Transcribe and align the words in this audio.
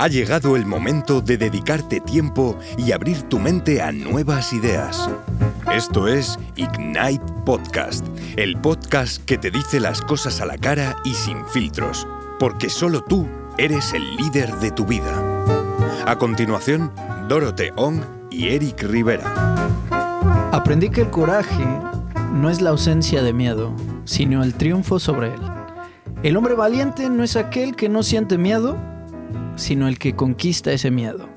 Ha 0.00 0.06
llegado 0.06 0.54
el 0.54 0.64
momento 0.64 1.20
de 1.20 1.36
dedicarte 1.36 1.98
tiempo 1.98 2.56
y 2.76 2.92
abrir 2.92 3.22
tu 3.22 3.40
mente 3.40 3.82
a 3.82 3.90
nuevas 3.90 4.52
ideas. 4.52 5.10
Esto 5.74 6.06
es 6.06 6.38
Ignite 6.54 7.24
Podcast, 7.44 8.06
el 8.36 8.56
podcast 8.58 9.24
que 9.24 9.38
te 9.38 9.50
dice 9.50 9.80
las 9.80 10.00
cosas 10.00 10.40
a 10.40 10.46
la 10.46 10.56
cara 10.56 10.94
y 11.04 11.14
sin 11.14 11.44
filtros, 11.46 12.06
porque 12.38 12.70
solo 12.70 13.02
tú 13.02 13.26
eres 13.58 13.92
el 13.92 14.16
líder 14.16 14.54
de 14.60 14.70
tu 14.70 14.86
vida. 14.86 15.10
A 16.06 16.16
continuación, 16.16 16.92
Dorote 17.28 17.72
Ong 17.74 18.00
y 18.30 18.50
Eric 18.50 18.84
Rivera. 18.84 19.56
Aprendí 20.52 20.90
que 20.90 21.00
el 21.00 21.10
coraje 21.10 21.66
no 22.32 22.50
es 22.50 22.60
la 22.60 22.70
ausencia 22.70 23.20
de 23.20 23.32
miedo, 23.32 23.74
sino 24.04 24.44
el 24.44 24.54
triunfo 24.54 25.00
sobre 25.00 25.34
él. 25.34 25.40
El 26.22 26.36
hombre 26.36 26.54
valiente 26.54 27.10
no 27.10 27.24
es 27.24 27.34
aquel 27.34 27.74
que 27.74 27.88
no 27.88 28.04
siente 28.04 28.38
miedo, 28.38 28.78
sino 29.58 29.88
el 29.88 29.98
que 29.98 30.14
conquista 30.16 30.72
ese 30.72 30.90
miedo. 30.90 31.28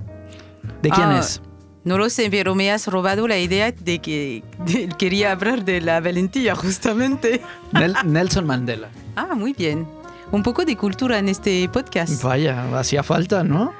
¿De 0.81 0.89
quién 0.89 1.09
Ah, 1.09 1.19
es? 1.19 1.41
No 1.83 1.97
lo 1.97 2.09
sé, 2.09 2.29
pero 2.29 2.53
me 2.55 2.71
has 2.71 2.87
robado 2.87 3.27
la 3.27 3.37
idea 3.39 3.71
de 3.71 3.99
que 3.99 4.43
de- 4.65 4.87
quería 4.97 5.31
hablar 5.31 5.65
de 5.65 5.81
la 5.81 5.99
valentía, 5.99 6.55
justamente. 6.55 7.41
Nel- 7.73 8.03
Nelson 8.05 8.45
Mandela. 8.45 8.89
Ah, 9.15 9.33
muy 9.35 9.53
bien. 9.53 9.87
Un 10.31 10.43
poco 10.43 10.63
de 10.63 10.77
cultura 10.77 11.17
en 11.19 11.27
este 11.27 11.67
podcast. 11.69 12.23
Vaya, 12.23 12.77
hacía 12.79 13.03
falta, 13.03 13.43
¿no? 13.43 13.73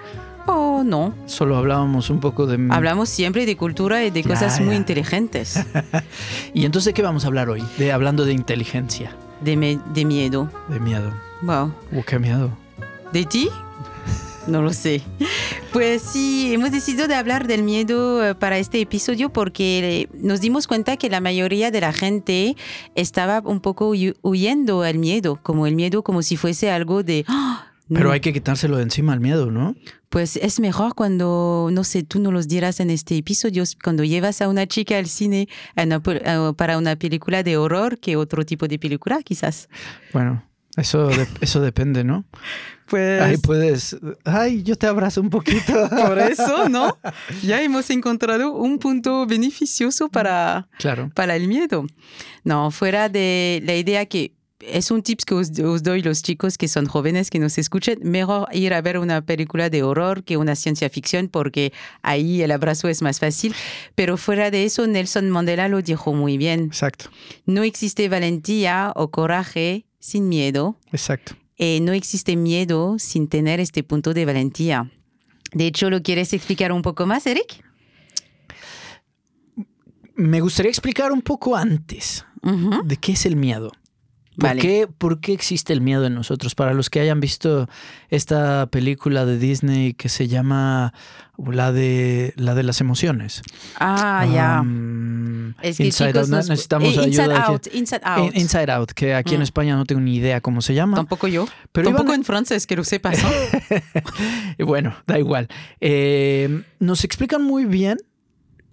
Oh, 0.47 0.81
no. 0.83 1.13
Solo 1.27 1.55
hablábamos 1.55 2.09
un 2.09 2.19
poco 2.19 2.47
de... 2.47 2.57
Hablamos 2.71 3.07
siempre 3.07 3.45
de 3.45 3.55
cultura 3.55 4.03
y 4.03 4.09
de 4.09 4.23
cosas 4.23 4.59
muy 4.59 4.75
inteligentes. 4.75 5.63
¿Y 6.53 6.65
entonces 6.65 6.87
de 6.87 6.93
qué 6.95 7.03
vamos 7.03 7.23
a 7.23 7.27
hablar 7.27 7.49
hoy? 7.49 7.63
De 7.77 7.91
hablando 7.91 8.25
de 8.25 8.33
inteligencia, 8.33 9.15
De, 9.41 9.55
me- 9.55 9.79
de 9.93 10.03
miedo. 10.03 10.49
de 10.67 10.79
miedo. 10.79 11.13
Wow. 11.43 11.71
Uh, 11.91 12.01
qué 12.03 12.17
miedo. 12.17 12.49
¿De 13.13 13.23
ti? 13.25 13.49
No 14.51 14.61
lo 14.61 14.73
sé. 14.73 15.01
Pues 15.71 16.01
sí, 16.01 16.53
hemos 16.53 16.71
decidido 16.71 17.07
de 17.07 17.15
hablar 17.15 17.47
del 17.47 17.63
miedo 17.63 18.23
eh, 18.27 18.35
para 18.35 18.57
este 18.57 18.81
episodio 18.81 19.31
porque 19.31 20.01
eh, 20.01 20.09
nos 20.13 20.41
dimos 20.41 20.67
cuenta 20.67 20.97
que 20.97 21.09
la 21.09 21.21
mayoría 21.21 21.71
de 21.71 21.79
la 21.79 21.93
gente 21.93 22.57
estaba 22.93 23.39
un 23.45 23.61
poco 23.61 23.91
hu- 23.95 24.15
huyendo 24.21 24.81
al 24.83 24.97
miedo, 24.97 25.39
como 25.41 25.67
el 25.67 25.75
miedo 25.75 26.03
como 26.03 26.21
si 26.21 26.35
fuese 26.35 26.69
algo 26.69 27.01
de... 27.03 27.23
"Ah, 27.29 27.71
Pero 27.87 28.05
no". 28.05 28.11
hay 28.11 28.19
que 28.19 28.33
quitárselo 28.33 28.75
de 28.75 28.83
encima 28.83 29.13
el 29.13 29.21
miedo, 29.21 29.51
¿no? 29.51 29.75
Pues 30.09 30.35
es 30.35 30.59
mejor 30.59 30.93
cuando, 30.95 31.69
no 31.71 31.85
sé, 31.85 32.03
tú 32.03 32.19
no 32.19 32.31
los 32.33 32.49
dirás 32.49 32.81
en 32.81 32.89
este 32.89 33.15
episodio, 33.15 33.63
cuando 33.81 34.03
llevas 34.03 34.41
a 34.41 34.49
una 34.49 34.67
chica 34.67 34.97
al 34.97 35.07
cine 35.07 35.47
a 35.77 35.83
una 35.83 36.03
pel- 36.03 36.27
a- 36.27 36.51
para 36.51 36.77
una 36.77 36.97
película 36.97 37.43
de 37.43 37.55
horror 37.55 37.97
que 37.99 38.17
otro 38.17 38.45
tipo 38.45 38.67
de 38.67 38.77
película, 38.77 39.21
quizás. 39.23 39.69
Bueno, 40.11 40.43
eso, 40.75 41.07
de- 41.07 41.27
eso 41.39 41.61
depende, 41.61 42.03
¿no? 42.03 42.25
Pues... 42.91 43.21
Ahí 43.21 43.37
puedes... 43.37 43.95
Ay, 44.25 44.63
yo 44.63 44.75
te 44.75 44.85
abrazo 44.85 45.21
un 45.21 45.29
poquito. 45.29 45.73
Por 46.07 46.19
eso, 46.19 46.67
¿no? 46.69 46.97
Ya 47.41 47.61
hemos 47.61 47.89
encontrado 47.89 48.51
un 48.53 48.77
punto 48.79 49.25
beneficioso 49.25 50.09
para, 50.09 50.67
Claro. 50.77 51.09
para 51.15 51.35
el 51.37 51.47
miedo. 51.47 51.85
No, 52.43 52.69
fuera 52.69 53.07
de 53.07 53.61
la 53.65 53.75
idea 53.75 54.05
que 54.07 54.33
es 54.59 54.91
un 54.91 55.01
tip 55.03 55.21
que 55.25 55.33
os, 55.33 55.57
os 55.59 55.81
doy 55.83 56.01
los 56.03 56.21
chicos 56.21 56.57
que 56.57 56.67
son 56.67 56.85
jóvenes 56.85 57.29
que 57.31 57.39
nos 57.39 57.57
escuchen, 57.57 57.97
mejor 58.03 58.47
ir 58.51 58.73
a 58.75 58.81
ver 58.81 58.97
una 58.99 59.21
película 59.21 59.69
de 59.71 59.81
horror 59.83 60.23
que 60.23 60.37
una 60.37 60.55
ciencia 60.55 60.87
ficción 60.89 61.29
porque 61.29 61.71
ahí 62.03 62.41
el 62.43 62.51
abrazo 62.51 62.87
es 62.89 63.01
más 63.01 63.19
fácil. 63.19 63.55
Pero 63.95 64.17
fuera 64.17 64.51
de 64.51 64.65
eso, 64.65 64.85
Nelson 64.85 65.29
Mandela 65.31 65.67
lo 65.69 65.81
dijo 65.81 66.13
muy 66.13 66.37
bien. 66.37 66.65
Exacto, 66.65 67.05
No 67.45 67.63
existe 67.63 68.07
valentía 68.09 68.91
o 68.95 69.09
coraje 69.11 69.85
sin 69.99 70.27
miedo. 70.29 70.77
exacto. 70.91 71.35
Eh, 71.63 71.79
no 71.79 71.93
existe 71.93 72.35
miedo 72.35 72.97
sin 72.97 73.27
tener 73.27 73.59
este 73.59 73.83
punto 73.83 74.15
de 74.15 74.25
valentía. 74.25 74.89
De 75.53 75.67
hecho, 75.67 75.91
¿lo 75.91 76.01
quieres 76.01 76.33
explicar 76.33 76.71
un 76.71 76.81
poco 76.81 77.05
más, 77.05 77.27
Eric? 77.27 77.63
Me 80.15 80.41
gustaría 80.41 80.71
explicar 80.71 81.11
un 81.11 81.21
poco 81.21 81.55
antes 81.55 82.25
de 82.83 82.97
qué 82.97 83.11
es 83.11 83.27
el 83.27 83.35
miedo. 83.35 83.71
¿Por, 84.37 84.47
Vale. 84.49 84.61
qué, 84.61 84.87
¿Por 84.97 85.19
qué 85.19 85.33
existe 85.33 85.73
el 85.73 85.81
miedo 85.81 86.05
en 86.05 86.13
nosotros? 86.15 86.55
Para 86.55 86.73
los 86.73 86.89
que 86.89 87.01
hayan 87.01 87.19
visto 87.19 87.67
esta 88.09 88.65
película 88.67 89.25
de 89.25 89.37
Disney 89.37 89.93
que 89.93 90.07
se 90.07 90.27
llama 90.29 90.93
la 91.37 91.71
de, 91.73 92.33
la 92.37 92.55
de 92.55 92.63
las 92.63 92.79
emociones. 92.79 93.41
Ah, 93.79 94.25
ya. 94.33 94.61
Um, 94.61 95.49
Es 95.61 95.77
que 95.77 95.85
Inside 95.85 96.17
Out. 96.19 96.29
Nos- 96.29 96.47
Necesitamos 96.49 96.97
Eh, 96.97 97.03
Inside 97.07 97.21
ayuda. 97.23 97.43
Out, 97.45 97.67
Inside 97.73 98.01
Out. 98.05 98.33
In- 98.35 98.41
Inside 98.41 98.71
Out, 98.71 98.91
que 98.93 99.13
aquí 99.15 99.33
en 99.33 99.41
Mm. 99.41 99.43
España 99.43 99.75
no 99.75 99.83
tengo 99.85 99.99
ni 100.01 100.15
idea 100.15 100.39
cómo 100.39 100.61
se 100.61 100.73
llama. 100.75 100.95
Tampoco 100.95 101.27
yo. 101.27 101.45
Pero 101.73 101.89
Tampoco 101.89 102.13
en 102.13 102.23
francés, 102.23 102.65
que 102.67 102.75
lo 102.77 102.83
sepas. 102.85 103.19
¿no? 103.21 103.29
Bueno, 104.65 104.95
da 105.07 105.19
igual. 105.19 105.47
Eh, 105.81 106.63
nos 106.79 107.03
explican 107.03 107.43
muy 107.43 107.65
bien 107.65 107.97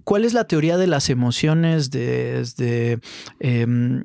cuál 0.05 0.25
es 0.25 0.33
la 0.35 0.45
teoría 0.45 0.77
de 0.77 0.87
las 0.87 1.11
emociones 1.11 1.91
desde, 1.91 3.01
em, 3.41 4.05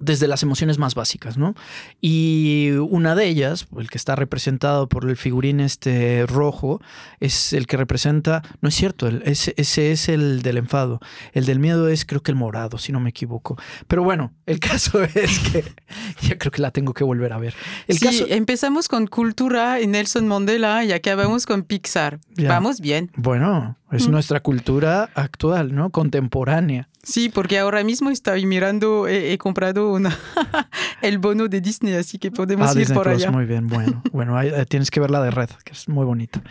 desde 0.00 0.26
las 0.26 0.42
emociones 0.42 0.78
más 0.78 0.94
básicas, 0.94 1.36
¿no? 1.36 1.54
Y 2.00 2.70
una 2.88 3.14
de 3.14 3.26
ellas, 3.26 3.66
el 3.78 3.90
que 3.90 3.98
está 3.98 4.16
representado 4.16 4.88
por 4.88 5.08
el 5.08 5.16
figurín 5.16 5.60
este 5.60 6.24
rojo, 6.26 6.80
es 7.20 7.52
el 7.52 7.66
que 7.66 7.76
representa, 7.76 8.42
no 8.60 8.68
es 8.68 8.74
cierto, 8.74 9.06
el- 9.06 9.22
ese, 9.26 9.54
ese 9.56 9.92
es 9.92 10.08
el 10.08 10.42
del 10.42 10.56
enfado. 10.58 11.00
El 11.32 11.44
del 11.46 11.58
miedo 11.58 11.88
es 11.88 12.04
creo 12.04 12.22
que 12.22 12.30
el 12.30 12.36
morado, 12.36 12.78
si 12.78 12.92
no 12.92 13.00
me 13.00 13.10
equivoco. 13.10 13.56
Pero 13.86 14.02
bueno, 14.02 14.32
el 14.46 14.58
caso 14.60 15.02
es 15.02 15.38
que 15.50 15.64
ya 16.22 16.38
creo 16.38 16.50
que 16.50 16.62
la 16.62 16.70
tengo 16.70 16.94
que 16.94 17.04
volver 17.04 17.32
a 17.32 17.38
ver. 17.38 17.54
El 17.86 17.98
sí, 17.98 18.04
caso, 18.06 18.24
empezamos 18.28 18.88
con 18.88 19.06
cultura 19.06 19.80
y 19.80 19.86
Nelson 19.86 20.26
Mandela 20.26 20.84
y 20.84 20.92
acabamos 20.92 21.46
con 21.46 21.62
Pixar. 21.62 22.18
Ya. 22.36 22.48
Vamos 22.48 22.80
bien. 22.80 23.10
Bueno, 23.16 23.76
es 23.90 24.08
Mm. 24.08 24.10
nuestra 24.12 24.40
cultura 24.40 25.10
actual, 25.14 25.74
¿no? 25.74 25.90
Contemporánea. 25.90 26.88
Sí, 27.02 27.28
porque 27.28 27.58
ahora 27.58 27.82
mismo 27.82 28.10
estoy 28.10 28.44
mirando, 28.46 29.08
he, 29.08 29.32
he 29.32 29.38
comprado 29.38 29.92
una, 29.92 30.16
el 31.02 31.18
bono 31.18 31.48
de 31.48 31.60
Disney, 31.60 31.94
así 31.94 32.18
que 32.18 32.30
podemos 32.30 32.68
ah, 32.68 32.72
ir 32.72 32.78
Disney 32.78 32.96
por 32.96 33.06
Plus, 33.08 33.22
allá. 33.22 33.30
muy 33.30 33.46
bien, 33.46 33.68
bueno. 33.68 34.02
Bueno, 34.12 34.36
ahí, 34.36 34.48
eh, 34.48 34.66
tienes 34.66 34.90
que 34.90 35.00
ver 35.00 35.10
la 35.10 35.22
de 35.22 35.30
Red, 35.30 35.50
que 35.64 35.72
es 35.72 35.88
muy 35.88 36.04
bonita. 36.04 36.42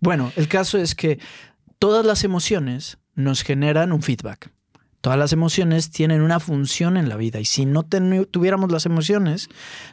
Bueno, 0.00 0.30
el 0.36 0.48
caso 0.48 0.78
es 0.78 0.94
que 0.94 1.18
todas 1.78 2.06
las 2.06 2.24
emociones 2.24 2.98
nos 3.14 3.42
generan 3.42 3.92
un 3.92 4.02
feedback. 4.02 4.50
Todas 5.06 5.20
las 5.20 5.32
emociones 5.32 5.90
tienen 5.90 6.20
una 6.20 6.40
función 6.40 6.96
en 6.96 7.08
la 7.08 7.14
vida 7.14 7.38
y 7.38 7.44
si 7.44 7.64
no 7.64 7.84
tuviéramos 7.84 8.72
las 8.72 8.86
emociones, 8.86 9.48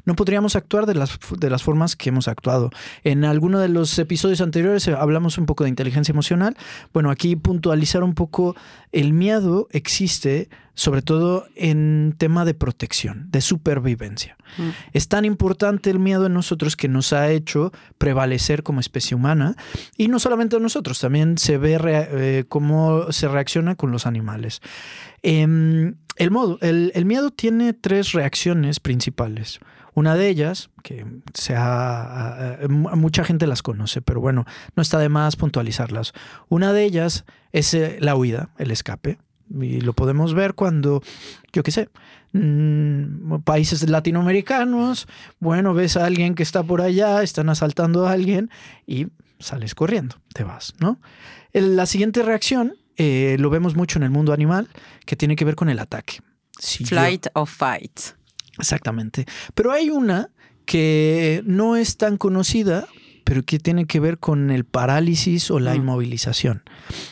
no 0.06 0.16
podríamos 0.16 0.56
actuar 0.56 0.88
de 0.88 0.96
las, 0.96 1.20
de 1.38 1.52
las 1.52 1.62
formas 1.62 1.96
que 1.96 2.10
hemos 2.10 2.28
actuado. 2.28 2.72
En 3.04 3.24
alguno 3.24 3.60
de 3.60 3.70
los 3.70 4.00
episodios 4.00 4.42
anteriores 4.42 4.88
eh, 4.88 4.96
hablamos 4.98 5.38
un 5.38 5.46
poco 5.46 5.66
de 5.66 5.70
inteligencia 5.70 6.14
emocional. 6.14 6.58
Bueno, 6.94 7.12
aquí 7.12 7.36
puntualizar 7.36 8.04
un 8.04 8.16
poco, 8.16 8.56
el 8.92 9.14
miedo 9.14 9.68
existe 9.70 10.50
sobre 10.76 11.02
todo 11.02 11.46
en 11.56 12.16
tema 12.18 12.46
de 12.46 12.54
protección, 12.56 13.28
de 13.30 13.42
supervivencia. 13.42 14.38
Mm. 14.58 14.70
Es 14.94 15.08
tan 15.08 15.24
importante 15.26 15.90
el 15.90 16.00
miedo 16.00 16.26
en 16.26 16.34
nosotros 16.34 16.76
que 16.76 16.88
nos 16.88 17.14
ha 17.14 17.30
hecho 17.32 17.72
prevalecer 17.98 18.64
como 18.64 18.80
especie 18.80 19.16
humana 19.16 19.56
y 19.98 20.08
no 20.08 20.20
solamente 20.20 20.56
en 20.58 20.64
nosotros, 20.64 21.00
también 21.00 21.38
se 21.38 21.58
ve 21.58 21.78
eh, 21.84 22.46
cómo 22.50 23.12
se 23.12 23.28
reacciona 23.28 23.76
con 23.76 23.92
los 23.92 24.06
animales. 24.08 24.62
Em, 25.22 25.96
el, 26.18 26.32
modo, 26.32 26.58
el, 26.62 26.92
el 26.96 27.06
miedo 27.06 27.32
tiene 27.32 27.74
tres 27.74 28.12
reacciones 28.14 28.80
principales. 28.80 29.60
Una 29.96 30.16
de 30.16 30.28
ellas, 30.28 30.70
que 30.82 31.06
se 31.36 31.54
ha- 31.56 32.58
eh, 32.62 32.68
mu- 32.68 32.90
mucha 32.96 33.24
gente 33.24 33.46
las 33.46 33.62
conoce, 33.62 34.02
pero 34.02 34.20
bueno, 34.22 34.46
no 34.76 34.82
está 34.82 34.98
de 34.98 35.10
más 35.10 35.36
puntualizarlas. 35.36 36.14
Una 36.50 36.74
de 36.74 36.84
ellas 36.84 37.26
es 37.52 37.74
eh, 37.76 37.98
la 38.00 38.16
huida, 38.16 38.50
el 38.58 38.72
escape. 38.72 39.20
Y 39.50 39.82
lo 39.82 39.94
podemos 39.94 40.34
ver 40.34 40.54
cuando, 40.54 41.02
yo 41.52 41.64
qué 41.64 41.72
sé, 41.72 41.90
mm, 42.32 43.40
países 43.44 43.88
latinoamericanos, 43.90 45.08
bueno, 45.40 45.74
ves 45.74 45.98
a 45.98 46.06
alguien 46.06 46.36
que 46.36 46.44
está 46.44 46.64
por 46.64 46.82
allá, 46.82 47.24
están 47.24 47.50
asaltando 47.50 48.08
a 48.08 48.12
alguien 48.12 48.50
y 48.88 49.08
sales 49.40 49.76
corriendo, 49.76 50.16
te 50.34 50.44
vas, 50.44 50.74
¿no? 50.80 51.00
La 51.54 51.86
siguiente 51.86 52.24
reacción 52.24 52.74
eh, 52.98 53.38
lo 53.40 53.50
vemos 53.50 53.76
mucho 53.76 54.00
en 54.00 54.04
el 54.04 54.10
mundo 54.12 54.34
animal, 54.34 54.70
que 55.06 55.16
tiene 55.16 55.36
que 55.36 55.46
ver 55.46 55.56
con 55.56 55.70
el 55.70 55.80
ataque. 55.80 56.20
Si 56.60 56.84
yo- 56.84 56.90
Flight 56.90 57.28
or 57.34 57.48
fight. 57.48 58.00
Exactamente. 58.60 59.26
Pero 59.56 59.72
hay 59.72 59.90
una 59.90 60.30
que 60.66 61.42
no 61.46 61.76
es 61.76 61.98
tan 61.98 62.18
conocida, 62.18 62.88
pero 63.34 63.42
que 63.42 63.58
tiene 63.58 63.88
que 63.88 64.00
ver 64.00 64.20
con 64.20 64.52
el 64.52 64.64
parálisis 64.64 65.50
o 65.50 65.60
la 65.60 65.74
Mm. 65.74 65.78
inmovilización. 65.78 66.62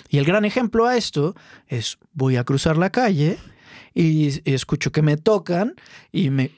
Y 0.08 0.20
el 0.20 0.26
gran 0.26 0.46
ejemplo 0.46 0.86
a 0.86 0.96
esto 0.96 1.36
es 1.68 1.98
voy 2.14 2.36
a 2.36 2.44
cruzar 2.44 2.78
la 2.78 2.92
calle 2.92 3.40
y, 3.96 4.28
y 4.48 4.54
escucho 4.54 4.92
que 4.92 5.02
me 5.02 5.18
tocan 5.18 5.74
y 6.12 6.30
me 6.30 6.52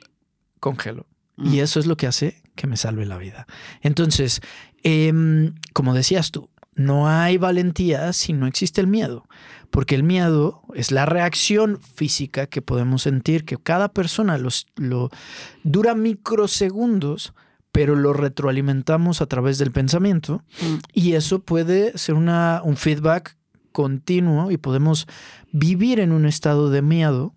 congelo. 0.60 1.08
Mm. 1.38 1.54
Y 1.54 1.60
eso 1.62 1.80
es 1.80 1.86
lo 1.86 1.96
que 1.96 2.08
hace 2.08 2.42
que 2.56 2.68
me 2.68 2.76
salve 2.76 3.06
la 3.06 3.18
vida. 3.18 3.48
Entonces, 3.80 4.42
em, 4.84 5.54
como 5.72 5.94
decías 5.94 6.32
tú, 6.32 6.50
no 6.76 7.08
hay 7.08 7.38
valentía 7.38 8.12
si 8.12 8.34
no 8.34 8.48
existe 8.48 8.82
el 8.82 8.88
miedo, 8.88 9.26
porque 9.72 9.96
el 9.96 10.04
miedo 10.04 10.64
es 10.76 10.92
la 10.92 11.06
reacción 11.06 11.80
física 11.80 12.48
que 12.48 12.62
podemos 12.62 13.04
sentir, 13.04 13.46
que 13.46 13.56
cada 13.56 13.94
persona 13.94 14.38
los, 14.38 14.68
lo 14.76 15.10
dura 15.64 15.96
microsegundos, 15.96 17.34
pero 17.74 17.96
lo 17.98 18.14
retroalimentamos 18.14 19.22
a 19.22 19.26
través 19.26 19.58
del 19.58 19.72
pensamiento 19.72 20.44
Mm. 20.62 20.76
y 20.94 21.14
eso 21.14 21.40
puede 21.40 21.98
ser 21.98 22.16
una, 22.16 22.62
un 22.64 22.78
feedback 22.78 23.36
continuo 23.74 24.50
y 24.52 24.58
podemos 24.58 25.08
vivir 25.52 26.00
en 26.00 26.12
un 26.14 26.26
estado 26.26 26.70
de 26.70 26.82
miedo 26.82 27.34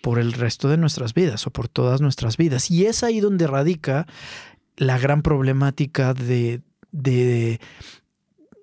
por 0.00 0.18
el 0.18 0.32
resto 0.32 0.68
de 0.68 0.76
nuestras 0.76 1.12
vidas 1.14 1.46
o 1.46 1.50
por 1.50 1.68
todas 1.68 2.00
nuestras 2.00 2.36
vidas. 2.36 2.70
Y 2.70 2.86
es 2.86 3.02
ahí 3.02 3.20
donde 3.20 3.46
radica 3.46 4.06
la 4.76 4.98
gran 4.98 5.22
problemática 5.22 6.14
de, 6.14 6.60
de, 6.92 7.58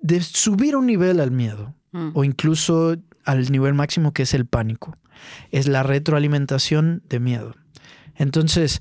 de 0.01 0.21
subir 0.21 0.75
un 0.75 0.85
nivel 0.87 1.19
al 1.19 1.31
miedo 1.31 1.75
Mm. 1.93 2.11
o 2.13 2.23
incluso 2.23 2.95
al 3.25 3.51
nivel 3.51 3.73
máximo 3.73 4.13
que 4.13 4.23
es 4.23 4.33
el 4.33 4.45
pánico. 4.45 4.95
Es 5.51 5.67
la 5.67 5.83
retroalimentación 5.83 7.03
de 7.09 7.19
miedo. 7.19 7.53
Entonces, 8.15 8.79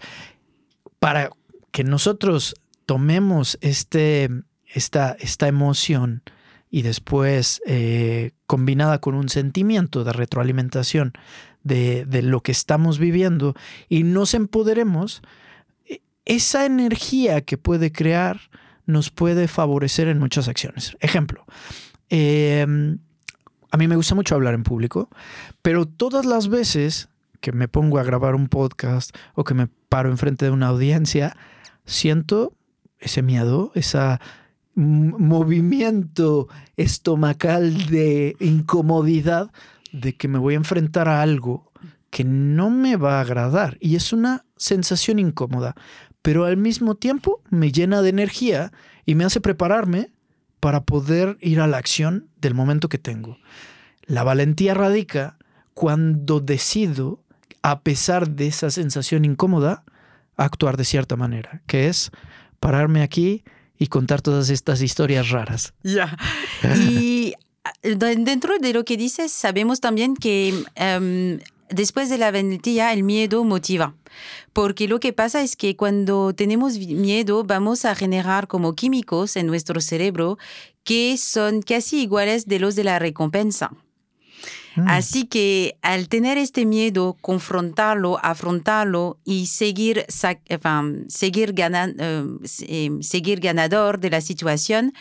para 1.00 1.30
que 1.70 1.84
nosotros 1.84 2.54
tomemos 2.86 3.58
este, 3.60 4.28
esta, 4.66 5.16
esta 5.20 5.48
emoción 5.48 6.22
y 6.70 6.82
después 6.82 7.60
eh, 7.66 8.32
combinada 8.46 9.00
con 9.00 9.14
un 9.14 9.28
sentimiento 9.28 10.04
de 10.04 10.12
retroalimentación 10.12 11.12
de, 11.62 12.04
de 12.04 12.22
lo 12.22 12.42
que 12.42 12.52
estamos 12.52 12.98
viviendo 12.98 13.54
y 13.88 14.04
nos 14.04 14.34
empoderemos, 14.34 15.22
e- 15.86 16.00
esa 16.24 16.64
energía 16.64 17.40
que 17.42 17.58
puede 17.58 17.92
crear 17.92 18.40
nos 18.86 19.10
puede 19.10 19.46
favorecer 19.46 20.08
en 20.08 20.18
muchas 20.18 20.48
acciones. 20.48 20.96
Ejemplo, 21.00 21.44
eh, 22.08 22.66
a 23.70 23.76
mí 23.76 23.88
me 23.88 23.96
gusta 23.96 24.14
mucho 24.14 24.34
hablar 24.34 24.54
en 24.54 24.64
público, 24.64 25.08
pero 25.62 25.86
todas 25.86 26.26
las 26.26 26.48
veces 26.48 27.08
que 27.40 27.52
me 27.52 27.68
pongo 27.68 27.98
a 27.98 28.02
grabar 28.02 28.34
un 28.34 28.48
podcast 28.48 29.16
o 29.34 29.44
que 29.44 29.54
me 29.54 29.68
paro 29.88 30.10
enfrente 30.10 30.44
de 30.44 30.50
una 30.50 30.68
audiencia, 30.68 31.36
siento 31.90 32.54
ese 32.98 33.22
miedo, 33.22 33.72
ese 33.74 33.98
movimiento 34.74 36.48
estomacal 36.76 37.86
de 37.86 38.36
incomodidad 38.40 39.50
de 39.92 40.14
que 40.14 40.28
me 40.28 40.38
voy 40.38 40.54
a 40.54 40.58
enfrentar 40.58 41.08
a 41.08 41.20
algo 41.22 41.72
que 42.10 42.24
no 42.24 42.70
me 42.70 42.96
va 42.96 43.18
a 43.18 43.22
agradar. 43.22 43.76
Y 43.80 43.96
es 43.96 44.12
una 44.12 44.44
sensación 44.56 45.18
incómoda, 45.18 45.74
pero 46.22 46.44
al 46.44 46.56
mismo 46.56 46.94
tiempo 46.94 47.42
me 47.50 47.72
llena 47.72 48.02
de 48.02 48.10
energía 48.10 48.72
y 49.04 49.14
me 49.14 49.24
hace 49.24 49.40
prepararme 49.40 50.12
para 50.60 50.84
poder 50.84 51.36
ir 51.40 51.60
a 51.60 51.66
la 51.66 51.78
acción 51.78 52.28
del 52.40 52.54
momento 52.54 52.88
que 52.88 52.98
tengo. 52.98 53.38
La 54.04 54.22
valentía 54.22 54.74
radica 54.74 55.38
cuando 55.74 56.40
decido, 56.40 57.22
a 57.62 57.80
pesar 57.80 58.30
de 58.30 58.48
esa 58.48 58.70
sensación 58.70 59.24
incómoda, 59.24 59.84
actuar 60.44 60.76
de 60.76 60.84
cierta 60.84 61.16
manera, 61.16 61.62
que 61.66 61.88
es 61.88 62.10
pararme 62.58 63.02
aquí 63.02 63.44
y 63.78 63.86
contar 63.86 64.22
todas 64.22 64.50
estas 64.50 64.82
historias 64.82 65.30
raras. 65.30 65.72
Ya. 65.82 66.16
Y 66.76 67.34
eh, 67.82 67.96
dentro 67.96 68.58
de 68.58 68.72
lo 68.72 68.84
que 68.84 68.96
dices, 68.96 69.32
sabemos 69.32 69.80
también 69.80 70.16
que 70.16 70.64
em, 70.74 71.38
después 71.70 72.08
de 72.10 72.18
la 72.18 72.30
valentía, 72.30 72.92
el 72.92 73.02
miedo 73.02 73.44
motiva. 73.44 73.94
Porque 74.52 74.88
lo 74.88 75.00
que 75.00 75.12
pasa 75.12 75.42
es 75.42 75.56
que 75.56 75.76
cuando 75.76 76.34
tenemos 76.34 76.78
miedo, 76.78 77.44
vamos 77.44 77.84
a 77.84 77.94
generar 77.94 78.48
como 78.48 78.74
químicos 78.74 79.36
en 79.36 79.46
nuestro 79.46 79.80
cerebro 79.80 80.38
que 80.84 81.16
son 81.18 81.62
casi 81.62 82.02
iguales 82.02 82.46
de 82.46 82.58
los 82.58 82.74
de 82.74 82.84
la 82.84 82.98
recompensa. 82.98 83.70
Mm. 84.76 84.88
Así 84.88 85.24
que 85.26 85.76
al 85.82 86.08
tener 86.08 86.38
este 86.38 86.64
miedo, 86.64 87.16
confrontarlo, 87.20 88.18
afrontarlo 88.24 89.18
y 89.24 89.46
seguir, 89.46 90.06
enfin, 90.46 91.06
seguir, 91.08 91.54
ganan- 91.54 91.96
eh, 91.98 92.24
eh, 92.68 92.90
seguir 93.00 93.40
ganador 93.40 93.98
de 94.00 94.10
la 94.10 94.20
situación, 94.20 94.92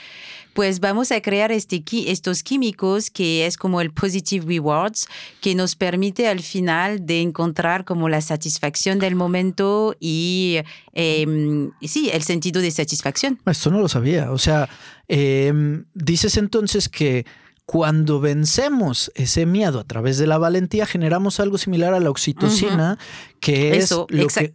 pues 0.53 0.79
vamos 0.79 1.11
a 1.11 1.21
crear 1.21 1.51
este, 1.51 1.83
estos 2.07 2.41
químicos 2.43 3.11
que 3.11 3.45
es 3.45 3.55
como 3.55 3.79
el 3.79 3.91
positive 3.91 4.45
rewards, 4.45 5.07
que 5.39 5.53
nos 5.55 5.75
permite 5.75 6.27
al 6.27 6.39
final 6.41 7.05
de 7.05 7.21
encontrar 7.21 7.85
como 7.85 8.09
la 8.09 8.19
satisfacción 8.21 8.97
del 8.99 9.15
momento 9.15 9.95
y 9.99 10.57
eh, 10.93 11.69
sí, 11.83 12.09
el 12.11 12.23
sentido 12.23 12.61
de 12.61 12.71
satisfacción. 12.71 13.39
Esto 13.45 13.69
no 13.69 13.79
lo 13.79 13.87
sabía. 13.87 14.31
O 14.31 14.37
sea, 14.39 14.67
em, 15.07 15.85
dices 15.93 16.35
entonces 16.37 16.89
que 16.89 17.25
cuando 17.71 18.19
vencemos 18.19 19.11
ese 19.13 19.45
miedo 19.45 19.79
a 19.79 19.83
través 19.83 20.17
de 20.17 20.25
la 20.25 20.39
valentía, 20.39 20.87
generamos 20.87 21.39
algo 21.39 21.59
similar 21.59 21.93
a 21.93 21.99
la 21.99 22.09
oxitocina, 22.09 22.97
que 23.39 23.77
es 23.77 23.83
Eso, 23.83 24.07
lo 24.09 24.25
que 24.25 24.53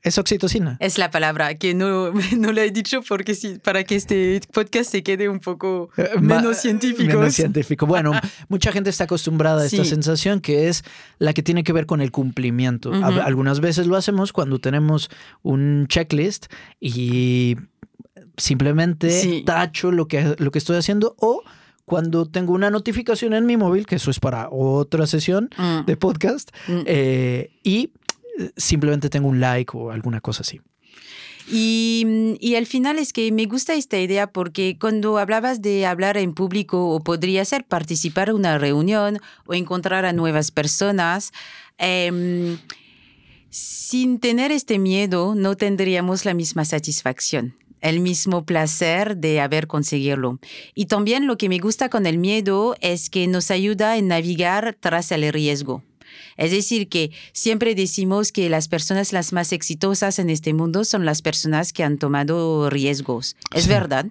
es 0.00 0.16
oxitocina. 0.16 0.78
Es 0.80 0.96
la 0.96 1.10
palabra 1.10 1.56
que 1.56 1.74
no, 1.74 2.10
no 2.38 2.52
la 2.52 2.64
he 2.64 2.70
dicho 2.70 3.02
porque 3.06 3.34
sí, 3.34 3.58
para 3.62 3.84
que 3.84 3.96
este 3.96 4.40
podcast 4.50 4.90
se 4.90 5.02
quede 5.02 5.28
un 5.28 5.40
poco 5.40 5.90
Eh, 5.98 6.08
menos 6.18 6.56
científico. 6.56 7.18
Menos 7.18 7.34
científico. 7.34 7.84
Bueno, 7.86 8.12
mucha 8.48 8.72
gente 8.72 8.88
está 8.88 9.04
acostumbrada 9.04 9.60
a 9.60 9.66
esta 9.66 9.84
Sí. 9.84 9.90
sensación 9.90 10.40
que 10.40 10.68
es 10.68 10.84
la 11.18 11.34
que 11.34 11.42
tiene 11.42 11.64
que 11.64 11.74
ver 11.74 11.84
con 11.84 12.00
el 12.00 12.12
cumplimiento. 12.12 12.94
Algunas 12.94 13.60
veces 13.60 13.86
lo 13.86 13.94
hacemos 13.96 14.32
cuando 14.32 14.58
tenemos 14.58 15.10
un 15.42 15.84
checklist 15.90 16.46
y 16.80 17.56
simplemente 18.38 19.10
Sí. 19.10 19.42
tacho 19.44 19.92
lo 19.92 20.08
que, 20.08 20.34
lo 20.38 20.50
que 20.50 20.58
estoy 20.58 20.78
haciendo 20.78 21.14
o 21.18 21.42
cuando 21.84 22.26
tengo 22.26 22.52
una 22.52 22.70
notificación 22.70 23.34
en 23.34 23.46
mi 23.46 23.56
móvil, 23.56 23.86
que 23.86 23.96
eso 23.96 24.10
es 24.10 24.20
para 24.20 24.48
otra 24.50 25.06
sesión 25.06 25.50
Mm, 25.56 25.86
de 25.86 25.96
podcast, 25.96 26.50
mm. 26.68 26.80
eh, 26.86 27.50
y 27.62 27.90
eh, 28.38 28.50
simplemente 28.56 29.10
tengo 29.10 29.28
un 29.28 29.40
like 29.40 29.76
o 29.76 29.90
alguna 29.90 30.20
cosa 30.20 30.42
así. 30.42 30.60
Y, 31.50 32.36
y 32.40 32.54
al 32.54 32.66
final 32.66 32.98
es 32.98 33.12
que 33.12 33.30
me 33.30 33.44
gusta 33.44 33.74
esta 33.74 33.98
idea 33.98 34.28
porque 34.28 34.78
cuando 34.80 35.18
hablabas 35.18 35.60
de 35.60 35.84
hablar 35.84 36.16
en 36.16 36.32
público 36.32 36.88
o 36.88 37.00
podría 37.00 37.44
ser 37.44 37.64
participar 37.64 38.30
en 38.30 38.36
una 38.36 38.56
reunión 38.56 39.18
o 39.44 39.52
encontrar 39.52 40.06
a 40.06 40.14
nuevas 40.14 40.50
personas, 40.50 41.32
em, 41.76 42.56
sin 43.50 44.20
tener 44.20 44.52
este 44.52 44.78
miedo 44.78 45.34
no 45.34 45.54
tendríamos 45.56 46.24
la 46.24 46.32
misma 46.32 46.64
satisfacción 46.64 47.54
el 47.84 48.00
mismo 48.00 48.44
placer 48.44 49.16
de 49.18 49.40
haber 49.40 49.66
conseguido. 49.66 50.40
Y 50.74 50.86
también 50.86 51.26
lo 51.26 51.36
que 51.36 51.48
me 51.48 51.58
gusta 51.58 51.88
con 51.88 52.06
el 52.06 52.18
miedo 52.18 52.74
es 52.80 53.10
que 53.10 53.26
nos 53.28 53.50
ayuda 53.50 53.92
a 53.92 54.00
navegar 54.02 54.76
tras 54.80 55.12
el 55.12 55.30
riesgo. 55.32 55.84
Es 56.36 56.50
decir, 56.50 56.88
que 56.88 57.10
siempre 57.32 57.74
decimos 57.74 58.32
que 58.32 58.48
las 58.48 58.68
personas 58.68 59.12
las 59.12 59.32
más 59.32 59.52
exitosas 59.52 60.18
en 60.18 60.30
este 60.30 60.52
mundo 60.54 60.84
son 60.84 61.04
las 61.04 61.22
personas 61.22 61.72
que 61.72 61.84
han 61.84 61.98
tomado 61.98 62.70
riesgos. 62.70 63.36
Es 63.54 63.64
Sí. 63.64 63.68
verdad. 63.68 64.06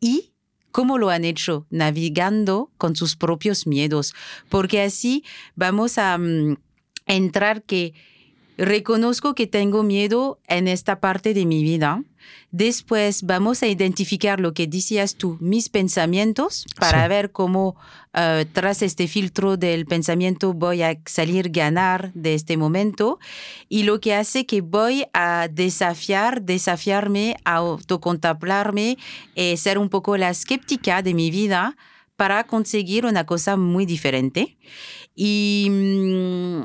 ¿Y 0.00 0.32
cómo 0.72 0.98
lo 0.98 1.10
han 1.10 1.24
hecho? 1.24 1.66
Navegando 1.70 2.70
con 2.76 2.96
sus 2.96 3.16
propios 3.16 3.66
miedos. 3.66 4.14
Porque 4.48 4.82
así 4.82 5.24
vamos 5.54 5.96
a 5.98 6.18
mm, 6.18 6.56
entrar 7.06 7.62
que 7.62 7.94
reconozco 8.58 9.34
que 9.34 9.46
tengo 9.46 9.82
miedo 9.82 10.40
en 10.48 10.68
esta 10.68 11.00
parte 11.00 11.32
de 11.32 11.46
mi 11.46 11.62
vida. 11.62 12.02
Después 12.50 13.22
vamos 13.22 13.62
a 13.62 13.68
identificar 13.68 14.40
lo 14.40 14.52
que 14.52 14.66
decías 14.66 15.14
tú, 15.14 15.38
mis 15.40 15.68
pensamientos, 15.68 16.66
para 16.78 17.04
Sí. 17.04 17.08
ver 17.08 17.30
cómo 17.32 17.76
eh, 18.14 18.46
tras 18.52 18.82
este 18.82 19.06
filtro 19.06 19.56
del 19.56 19.86
pensamiento 19.86 20.52
voy 20.52 20.82
a 20.82 20.98
salir 21.06 21.50
ganar 21.50 22.10
de 22.14 22.34
este 22.34 22.56
momento. 22.56 23.18
Y 23.68 23.84
lo 23.84 24.00
que 24.00 24.14
hace 24.14 24.44
que 24.44 24.60
voy 24.60 25.04
a 25.12 25.48
desafiar, 25.48 26.42
desafiarme, 26.42 27.36
a 27.44 27.56
autocontemplarme, 27.56 28.98
eh, 29.36 29.56
ser 29.56 29.78
un 29.78 29.88
poco 29.88 30.16
la 30.16 30.30
escéptica 30.30 31.00
de 31.02 31.14
mi 31.14 31.30
vida 31.30 31.76
para 32.16 32.44
conseguir 32.44 33.06
una 33.06 33.24
cosa 33.24 33.56
muy 33.56 33.86
diferente. 33.86 34.56
Y, 35.14 35.68
mm, 35.70 36.62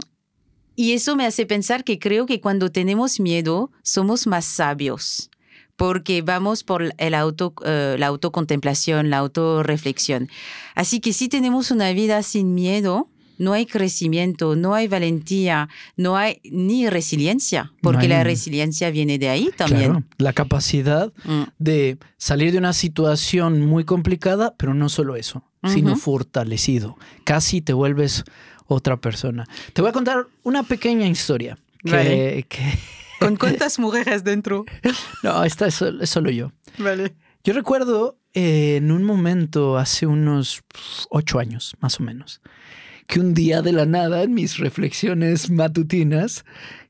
y 0.76 0.94
eso 0.94 1.16
me 1.16 1.26
hace 1.26 1.46
pensar 1.46 1.84
que 1.84 2.00
creo 2.00 2.26
que 2.26 2.40
cuando 2.42 2.72
tenemos 2.72 3.20
miedo 3.20 3.72
somos 3.84 4.28
más 4.28 4.46
sabios 4.46 5.30
porque 5.76 6.22
vamos 6.22 6.64
por 6.64 6.94
el 6.98 7.14
auto, 7.16 7.54
eh, 7.66 7.96
la 7.98 8.08
autocontemplación, 8.08 9.10
la 9.10 9.18
autorreflexión. 9.18 10.30
Así 10.76 11.00
que 11.00 11.14
si 11.14 11.30
tenemos 11.30 11.72
una 11.72 11.92
vida 11.94 12.22
sin 12.22 12.54
miedo, 12.54 13.10
no 13.40 13.54
hay 13.54 13.66
crecimiento, 13.66 14.56
no 14.56 14.76
hay 14.76 14.88
valentía, 14.88 15.70
no 15.98 16.16
hay 16.16 16.40
ni 16.44 16.88
resiliencia, 16.88 17.74
porque 17.82 18.04
hay- 18.04 18.08
la 18.08 18.24
resiliencia 18.24 18.92
viene 18.92 19.18
de 19.18 19.30
ahí 19.30 19.50
también. 19.58 19.92
Claro, 19.92 20.04
la 20.20 20.34
capacidad 20.34 21.12
Mm, 21.26 21.44
de 21.58 21.98
salir 22.18 22.52
de 22.52 22.60
una 22.60 22.74
situación 22.74 23.62
muy 23.66 23.84
complicada, 23.84 24.54
pero 24.58 24.76
no 24.76 24.90
solo 24.90 25.16
eso, 25.16 25.44
sino 25.66 25.96
fortalecido. 25.96 26.98
Casi 27.24 27.62
te 27.62 27.74
vuelves 27.74 28.24
otra 28.68 28.98
persona. 28.98 29.46
Te 29.74 29.82
voy 29.82 29.90
a 29.90 29.94
contar 29.94 30.28
una 30.44 30.64
pequeña 30.64 31.08
historia. 31.08 31.58
Que, 31.84 31.92
Vale. 31.92 32.44
que- 32.50 32.80
¿Con 33.20 33.36
cuántas 33.38 33.80
mujeres 33.80 34.24
dentro? 34.24 34.66
no, 35.24 35.44
esta 35.46 35.68
es, 35.68 35.76
sol- 35.76 36.00
es 36.02 36.10
solo 36.10 36.30
yo. 36.30 36.52
Vale. 36.78 37.16
Yo 37.44 37.54
recuerdo 37.54 38.18
eh, 38.34 38.78
en 38.78 38.92
un 38.92 39.04
momento, 39.04 39.78
hace 39.78 40.06
unos 40.08 40.64
ocho 41.10 41.40
años, 41.40 41.76
más 41.80 42.00
o 42.00 42.04
menos, 42.04 42.42
que 43.08 43.20
un 43.20 43.34
día 43.34 43.62
de 43.62 43.72
la 43.74 43.86
nada, 43.86 44.24
en 44.24 44.34
mis 44.34 44.58
reflexiones 44.58 45.50
matutinas, 45.50 46.44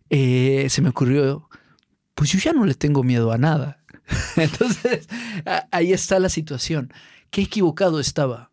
eh, 0.10 0.68
se 0.70 0.82
me 0.82 0.89
ocurrió, 0.89 1.50
pues 2.15 2.32
yo 2.32 2.39
ya 2.39 2.53
no 2.53 2.65
le 2.65 2.75
tengo 2.75 3.03
miedo 3.03 3.32
a 3.32 3.38
nada. 3.38 3.80
Entonces, 4.38 5.08
ahí 5.72 5.92
está 5.94 6.20
la 6.20 6.30
situación. 6.30 6.94
Qué 7.32 7.42
equivocado 7.42 8.00
estaba, 8.00 8.51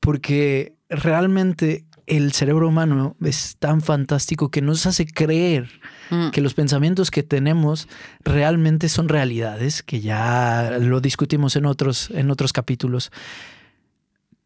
porque 0.00 0.74
realmente 0.88 1.84
el 2.08 2.32
cerebro 2.32 2.68
humano 2.68 3.16
es 3.22 3.56
tan 3.58 3.80
fantástico 3.80 4.50
que 4.50 4.62
nos 4.62 4.86
hace 4.86 5.06
creer 5.06 5.68
mm. 6.10 6.30
que 6.30 6.40
los 6.40 6.54
pensamientos 6.54 7.10
que 7.10 7.22
tenemos 7.22 7.88
realmente 8.24 8.88
son 8.88 9.08
realidades, 9.08 9.82
que 9.82 10.00
ya 10.00 10.78
lo 10.80 11.00
discutimos 11.00 11.56
en 11.56 11.66
otros, 11.66 12.10
en 12.10 12.30
otros 12.30 12.52
capítulos. 12.52 13.12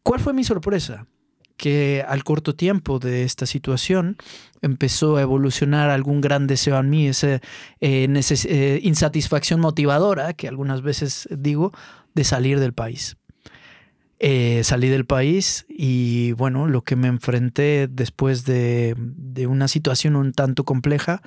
¿Cuál 0.03 0.19
fue 0.19 0.33
mi 0.33 0.43
sorpresa? 0.43 1.07
Que 1.55 2.03
al 2.07 2.23
corto 2.23 2.55
tiempo 2.55 2.99
de 2.99 3.23
esta 3.23 3.45
situación 3.45 4.17
empezó 4.61 5.17
a 5.17 5.21
evolucionar 5.21 5.89
algún 5.89 6.19
gran 6.19 6.47
deseo 6.47 6.77
en 6.77 6.89
mí, 6.89 7.07
esa 7.07 7.35
eh, 7.35 7.41
eh, 7.79 8.79
insatisfacción 8.83 9.59
motivadora, 9.59 10.33
que 10.33 10.47
algunas 10.47 10.81
veces 10.81 11.29
digo, 11.31 11.71
de 12.13 12.23
salir 12.23 12.59
del 12.59 12.73
país. 12.73 13.15
Eh, 14.25 14.63
salí 14.63 14.87
del 14.87 15.05
país 15.05 15.65
y 15.67 16.31
bueno, 16.31 16.69
lo 16.69 16.81
que 16.81 16.95
me 16.95 17.09
enfrenté 17.09 17.89
después 17.89 18.45
de, 18.45 18.95
una 19.49 19.67
situación 19.67 20.15
un 20.15 20.31
tanto 20.31 20.63
compleja 20.63 21.21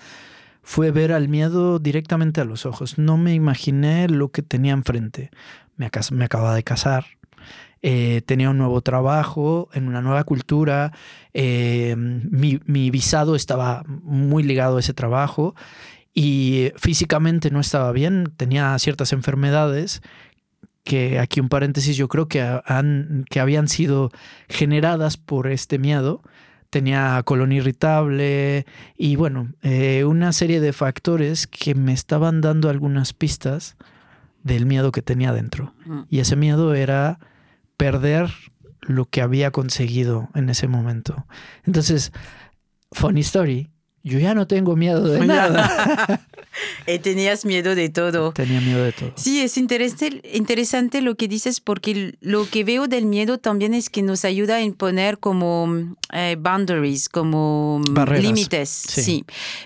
fue 0.62 0.92
ver 0.92 1.12
al 1.12 1.28
miedo 1.28 1.78
directamente 1.78 2.40
a 2.40 2.46
los 2.46 2.64
ojos. 2.64 2.96
No 2.96 3.18
me 3.18 3.34
imaginé 3.34 4.08
lo 4.08 4.30
que 4.30 4.40
tenía 4.40 4.72
enfrente. 4.72 5.30
Me, 5.76 5.90
me 6.12 6.24
acababa 6.24 6.54
de 6.54 6.62
casar, 6.62 7.04
eh, 7.82 8.22
tenía 8.24 8.48
un 8.48 8.56
nuevo 8.56 8.80
trabajo 8.80 9.68
en 9.74 9.88
una 9.88 10.00
nueva 10.00 10.24
cultura, 10.24 10.92
eh, 11.34 11.96
mi, 11.98 12.60
mi, 12.64 12.90
visado 12.90 13.36
estaba 13.36 13.84
muy 13.86 14.42
ligado 14.42 14.78
a 14.78 14.80
ese 14.80 14.94
trabajo 14.94 15.54
y 16.14 16.72
físicamente 16.76 17.50
no 17.50 17.60
estaba 17.60 17.92
bien, 17.92 18.32
tenía 18.38 18.78
ciertas 18.78 19.12
enfermedades 19.12 20.00
que 20.86 21.18
aquí 21.18 21.40
un 21.40 21.48
paréntesis, 21.48 21.96
yo 21.96 22.06
creo 22.06 22.28
que, 22.28 22.40
han, 22.40 23.24
que 23.28 23.40
habían 23.40 23.66
sido 23.66 24.12
generadas 24.48 25.16
por 25.16 25.48
este 25.48 25.78
miedo. 25.80 26.22
Tenía 26.70 27.20
colon 27.24 27.50
irritable 27.50 28.66
y 28.96 29.16
bueno, 29.16 29.52
eh, 29.62 30.04
una 30.04 30.32
serie 30.32 30.60
de 30.60 30.72
factores 30.72 31.48
que 31.48 31.74
me 31.74 31.92
estaban 31.92 32.40
dando 32.40 32.70
algunas 32.70 33.12
pistas 33.12 33.76
del 34.44 34.64
miedo 34.64 34.92
que 34.92 35.02
tenía 35.02 35.32
dentro. 35.32 35.74
Y 36.08 36.20
ese 36.20 36.36
miedo 36.36 36.72
era 36.72 37.18
perder 37.76 38.30
lo 38.80 39.06
que 39.06 39.22
había 39.22 39.50
conseguido 39.50 40.28
en 40.34 40.48
ese 40.50 40.68
momento. 40.68 41.26
Entonces, 41.64 42.12
funny 42.92 43.20
story, 43.20 43.70
yo 44.04 44.20
ya 44.20 44.34
no 44.34 44.46
tengo 44.46 44.76
miedo 44.76 45.02
de 45.08 45.26
nada. 45.26 46.20
y 46.86 46.98
tenías 47.00 47.44
miedo 47.44 47.74
de 47.74 47.88
todo. 47.88 48.32
Tenía 48.32 48.60
miedo 48.60 48.82
de 48.82 48.92
todo. 48.92 49.12
Sí, 49.16 49.40
es 49.40 49.56
interesante 49.56 51.00
lo 51.00 51.16
que 51.16 51.28
dices 51.28 51.60
porque 51.60 52.16
lo 52.20 52.48
que 52.48 52.64
veo 52.64 52.88
del 52.88 53.06
miedo 53.06 53.38
también 53.38 53.74
es 53.74 53.90
que 53.90 54.02
nos 54.02 54.24
ayuda 54.24 54.56
a 54.56 54.62
imponer 54.62 55.18
como 55.18 55.96
eh, 56.12 56.36
boundaries, 56.38 57.08
como 57.08 57.82
límites. 58.18 58.68
Sí. 58.68 59.24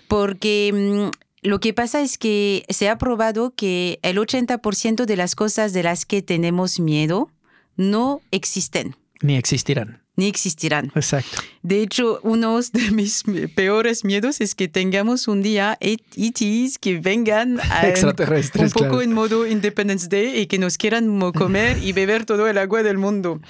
Porque 0.09 0.73
mm, 0.73 1.47
lo 1.47 1.61
que 1.61 1.73
pasa 1.73 2.01
es 2.01 2.19
que 2.19 2.65
se 2.69 2.89
ha 2.89 2.99
probado 2.99 3.55
que 3.55 3.99
el 4.03 4.19
80% 4.19 5.05
de 5.05 5.17
las 5.17 5.35
cosas 5.35 5.73
de 5.73 5.83
las 5.83 6.05
que 6.07 6.23
tenemos 6.23 6.81
miedo 6.81 7.31
no 7.77 8.21
existen. 8.31 8.97
Ni 9.23 9.37
existirán 9.37 10.01
ni 10.21 10.27
existirán. 10.27 10.93
Exacto. 10.95 11.43
De 11.63 11.83
hecho, 11.83 12.21
uno 12.23 12.59
de 12.73 12.91
mis 12.91 13.23
peores 13.55 14.05
miedos 14.05 14.41
es 14.41 14.55
que 14.55 14.69
tengamos 14.69 15.29
un 15.29 15.43
día 15.43 15.77
ETs 15.81 16.79
que 16.79 16.99
vengan 16.99 17.61
Extraterrestres, 17.83 18.75
un 18.75 18.83
poco 18.83 19.03
en 19.03 19.13
modo 19.13 19.47
Independence 19.47 20.09
Day 20.09 20.41
y 20.41 20.47
que 20.47 20.59
nos 20.59 20.79
quieran 20.79 21.21
comer 21.33 21.79
y 21.83 21.93
beber 21.93 22.25
todo 22.25 22.49
el 22.49 22.57
agua 22.57 22.83
del 22.83 22.97
mundo. 22.97 23.41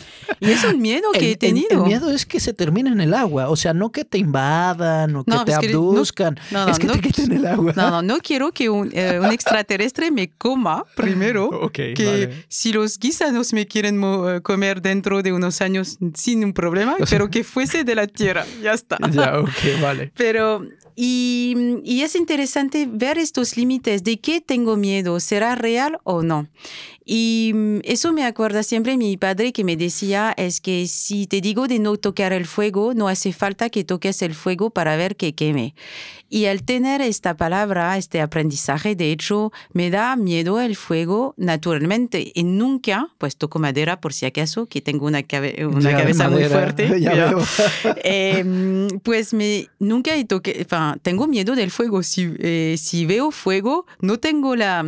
Y 0.40 0.50
es 0.50 0.64
un 0.64 0.80
miedo 0.80 1.10
que 1.18 1.32
he 1.32 1.36
tenido. 1.36 1.68
El, 1.70 1.82
miedo 1.82 2.10
es 2.10 2.26
que 2.26 2.40
se 2.40 2.52
termine 2.52 2.90
en 2.90 3.00
el 3.00 3.14
agua, 3.14 3.48
o 3.48 3.56
sea, 3.56 3.74
no 3.74 3.92
que 3.92 4.04
te 4.04 4.18
invadan 4.18 5.14
o 5.14 5.24
que 5.24 5.36
te 5.44 5.54
abduzcan, 5.54 6.38
no, 6.50 6.68
es 6.68 6.78
que 6.78 6.88
te 6.88 7.00
quiten 7.00 7.32
el 7.32 7.46
agua. 7.46 7.72
No, 7.76 7.90
no, 7.90 8.02
no 8.02 8.18
quiero 8.18 8.50
que 8.52 8.68
un, 8.68 8.90
eh, 8.92 9.20
extraterrestre 9.30 10.10
me 10.10 10.30
coma 10.30 10.84
primero, 10.96 11.70
que 11.72 12.44
si 12.48 12.72
los 12.72 12.98
guisanos 12.98 13.52
me 13.52 13.66
quieren 13.66 14.00
eh, 14.02 14.40
comer 14.42 14.82
dentro 14.82 15.22
de 15.22 15.32
unos 15.32 15.60
años 15.60 15.98
sin 16.14 16.44
un 16.44 16.52
problema, 16.52 16.96
pero 17.08 17.30
que 17.30 17.44
fuese 17.44 17.84
de 17.84 17.94
la 17.94 17.99
Tierra, 18.08 18.44
ya 18.62 18.72
está. 18.72 18.98
Ya, 19.10 19.38
ok, 19.40 19.80
vale. 19.80 20.12
Pero, 20.16 20.64
y, 21.02 21.80
y 21.82 22.02
es 22.02 22.14
interesante 22.14 22.86
ver 22.86 23.16
estos 23.16 23.56
límites 23.56 24.04
de 24.04 24.20
qué 24.20 24.42
tengo 24.42 24.76
miedo, 24.76 25.18
¿será 25.18 25.54
real 25.54 25.98
o 26.04 26.22
no? 26.22 26.46
Y 27.12 27.52
mm, 27.54 27.78
eso 27.82 28.12
me 28.12 28.24
acuerda 28.24 28.62
siempre 28.62 28.96
mi 28.96 29.16
padre 29.16 29.52
que 29.52 29.64
me 29.64 29.76
decía, 29.76 30.32
es 30.36 30.60
que 30.60 30.86
si 30.86 31.26
te 31.26 31.40
digo 31.40 31.66
de 31.66 31.80
no 31.80 31.96
tocar 31.96 32.32
el 32.32 32.46
fuego, 32.46 32.94
no 32.94 33.08
hace 33.08 33.32
falta 33.32 33.68
que 33.68 33.82
toques 33.82 34.22
el 34.22 34.32
fuego 34.34 34.70
para 34.70 34.94
ver 34.94 35.16
que 35.16 35.34
queme. 35.34 35.74
Y 36.28 36.44
al 36.44 36.62
tener 36.62 37.00
esta 37.00 37.36
palabra, 37.36 37.98
este 37.98 38.20
aprendizaje, 38.20 38.94
de 38.94 39.10
hecho, 39.10 39.50
me 39.72 39.90
da 39.90 40.14
miedo 40.14 40.60
el 40.60 40.76
fuego 40.76 41.34
naturalmente. 41.36 42.30
Y 42.32 42.44
nunca, 42.44 43.08
pues 43.18 43.36
toco 43.36 43.58
madera 43.58 44.00
por 44.00 44.12
si 44.12 44.26
acaso, 44.26 44.66
que 44.66 44.80
tengo 44.80 45.06
una, 45.06 45.24
una 45.68 45.90
cabeza 45.90 46.30
muy 46.30 46.44
fuerte. 46.44 46.88
Em, 48.04 48.86
pues 49.00 49.34
me, 49.34 49.68
nunca 49.80 50.14
he 50.14 50.24
tengo 50.96 51.26
miedo 51.26 51.54
del 51.54 51.70
fuego. 51.70 52.02
Si, 52.02 52.32
eh, 52.38 52.76
si 52.78 53.06
veo 53.06 53.30
fuego, 53.30 53.86
no 54.00 54.18
tengo 54.18 54.56
la 54.56 54.84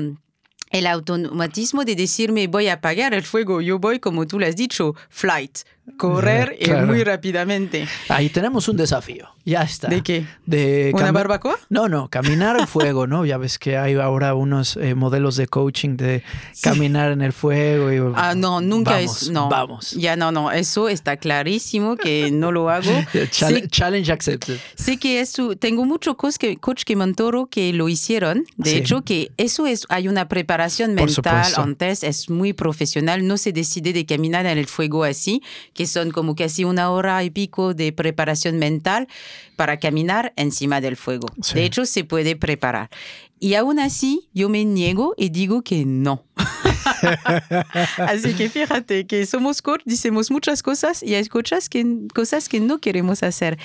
el 0.73 0.87
automatismo 0.87 1.85
de 1.85 1.95
decirme 1.95 2.47
voy 2.47 2.69
a 2.69 2.75
apagar 2.75 3.13
el 3.15 3.23
fuego, 3.23 3.61
yo 3.61 3.79
voy, 3.79 4.01
como 4.01 4.27
tú 4.27 4.41
lo 4.41 4.47
has 4.47 4.57
dicho, 4.57 4.95
flight, 5.11 5.59
correr 5.97 6.59
muy 6.87 7.03
rápidamente. 7.05 7.89
Ahí 8.09 8.29
tenemos 8.29 8.69
un 8.69 8.77
desafío. 8.77 9.29
Ya 9.45 9.63
está. 9.63 9.89
¿De 9.89 10.03
qué? 10.03 10.25
De 10.47 10.93
¿Una 10.95 11.11
barbacoa? 11.11 11.59
No, 11.69 11.89
no, 11.89 12.09
caminar 12.09 12.57
al 12.57 12.69
fuego, 12.69 13.09
¿no? 13.09 13.25
Ya 13.25 13.39
ves 13.39 13.59
que 13.59 13.77
hay 13.77 13.95
ahora 13.95 14.35
unos 14.35 14.77
eh, 14.77 14.95
modelos 14.95 15.35
de 15.37 15.49
coaching 15.49 15.97
de 15.97 16.23
caminar 16.63 17.11
en 17.11 17.23
el 17.23 17.33
fuego. 17.33 17.93
Y, 17.93 18.15
ah, 18.15 18.35
no, 18.37 18.61
nunca 18.61 18.93
vamos, 18.93 19.23
es. 19.23 19.31
No. 19.31 19.49
Vamos. 19.49 19.91
Ya 19.93 20.15
no, 20.15 20.31
no, 20.31 20.53
eso 20.53 20.89
está 20.89 21.17
clarísimo 21.17 21.97
que 21.97 22.31
no 22.31 22.53
lo 22.53 22.71
hago. 22.71 22.93
challenge 23.31 24.13
accepted. 24.13 24.59
Sé 24.77 24.97
que 24.99 25.21
eso, 25.21 25.57
tengo 25.57 25.85
muchos 25.85 26.15
coach 26.15 26.37
que, 26.37 26.57
coach 26.57 26.85
que 26.85 26.95
Montoro 26.95 27.47
que 27.47 27.73
lo 27.73 27.89
hicieron. 27.89 28.45
De 28.57 28.77
hecho, 28.77 29.03
que 29.03 29.33
eso 29.37 29.67
es, 29.67 29.87
hay 29.89 30.07
una 30.07 30.29
preparación 30.29 30.95
mental 30.95 31.53
antes, 31.57 32.05
es 32.05 32.31
muy 32.31 32.53
profesional. 32.53 33.27
No 33.27 33.37
se 33.37 33.53
decide 33.53 33.93
de 33.93 34.07
caminar 34.07 34.47
en 34.47 34.59
el 34.59 34.67
fuego 34.67 35.03
así 35.03 35.43
que 35.75 35.87
son 35.87 36.11
como 36.11 36.35
casi 36.35 36.65
una 36.65 36.91
hora 36.91 37.23
y 37.25 37.31
pico 37.31 37.75
de 37.75 37.93
preparación 37.93 38.59
mental 38.59 39.09
para 39.57 39.79
caminar 39.79 40.33
encima 40.37 40.81
del 40.81 40.97
fuego. 40.97 41.29
De 41.55 41.65
hecho, 41.65 41.87
se 41.87 42.05
puede 42.05 42.37
preparar. 42.37 42.91
Y 43.39 43.55
aún 43.55 43.81
así, 43.81 44.29
yo 44.33 44.49
me 44.49 44.65
niego 44.65 45.15
y 45.17 45.31
digo 45.31 45.63
que 45.63 45.85
no. 45.85 46.25
así 47.99 48.35
que 48.35 48.49
fíjate 48.49 49.07
que 49.07 49.27
somos 49.27 49.63
coach, 49.63 49.83
decimos 49.85 50.31
muchas 50.31 50.63
cosas 50.63 51.03
y 51.03 51.17
hay 51.17 51.27
cosas 51.27 51.69
que, 51.69 51.85
cosas 52.15 52.49
que 52.49 52.61
no 52.61 52.79
queremos 52.79 53.25
hacer. 53.25 53.59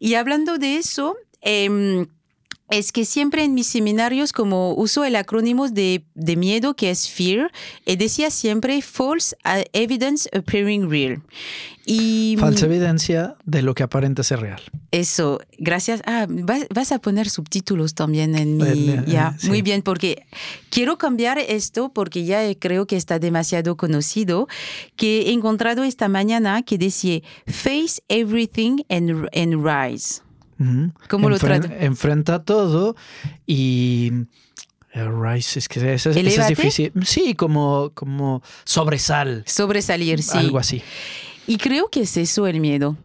Y 0.00 0.14
hablando 0.14 0.58
de 0.58 0.76
eso, 0.76 1.16
eh, 1.40 2.06
es 2.72 2.90
que 2.90 3.04
siempre 3.04 3.44
en 3.44 3.52
mis 3.52 3.66
seminarios, 3.66 4.32
como 4.32 4.74
uso 4.74 5.04
el 5.04 5.14
acrónimo 5.16 5.68
de, 5.68 6.04
de 6.14 6.36
miedo, 6.36 6.74
que 6.74 6.90
es 6.90 7.08
FEAR, 7.08 7.52
y 7.84 7.96
decía 7.96 8.30
siempre 8.30 8.80
False 8.80 9.36
Evidence 9.74 10.28
Appearing 10.32 10.90
Real. 10.90 11.22
Y, 11.84 12.36
Falsa 12.38 12.66
evidencia 12.66 13.36
de 13.44 13.60
lo 13.60 13.74
que 13.74 13.82
aparenta 13.82 14.22
ser 14.22 14.40
real. 14.40 14.62
Eso, 14.90 15.40
gracias. 15.58 16.00
Ah, 16.06 16.26
vas, 16.28 16.92
a 16.92 16.98
poner 16.98 17.28
subtítulos 17.28 17.94
también 17.94 18.36
en 18.36 18.56
mi... 18.56 18.96
ya, 19.06 19.36
muy 19.42 19.60
bien, 19.60 19.82
porque 19.82 20.24
quiero 20.70 20.96
cambiar 20.96 21.38
esto 21.38 21.92
porque 21.92 22.24
ya 22.24 22.42
creo 22.54 22.86
que 22.86 22.96
está 22.96 23.18
demasiado 23.18 23.76
conocido, 23.76 24.48
que 24.96 25.28
he 25.28 25.32
encontrado 25.32 25.82
esta 25.82 26.08
mañana 26.08 26.62
que 26.62 26.78
decía 26.78 27.20
Face 27.46 28.02
Everything 28.08 28.84
and, 28.88 29.28
and 29.34 29.62
Rise. 29.62 30.22
¿Cómo 31.08 31.28
lo 31.28 31.36
Enfrenta 31.80 32.42
todo 32.44 32.96
y... 33.46 34.12
Eh, 34.94 35.08
Rise, 35.08 35.58
es 35.58 35.68
que 35.68 35.94
eso, 35.94 36.10
es 36.10 36.48
difícil. 36.48 36.92
Sí, 37.06 37.34
como, 37.34 37.92
como 37.94 38.42
sobresal. 38.64 39.42
Sobresalir, 39.46 40.22
sí. 40.22 40.36
Algo 40.36 40.58
así. 40.58 40.82
Y 41.46 41.56
creo 41.56 41.88
que 41.88 42.02
es 42.02 42.14
eso 42.18 42.46
el 42.46 42.60
miedo 42.60 42.98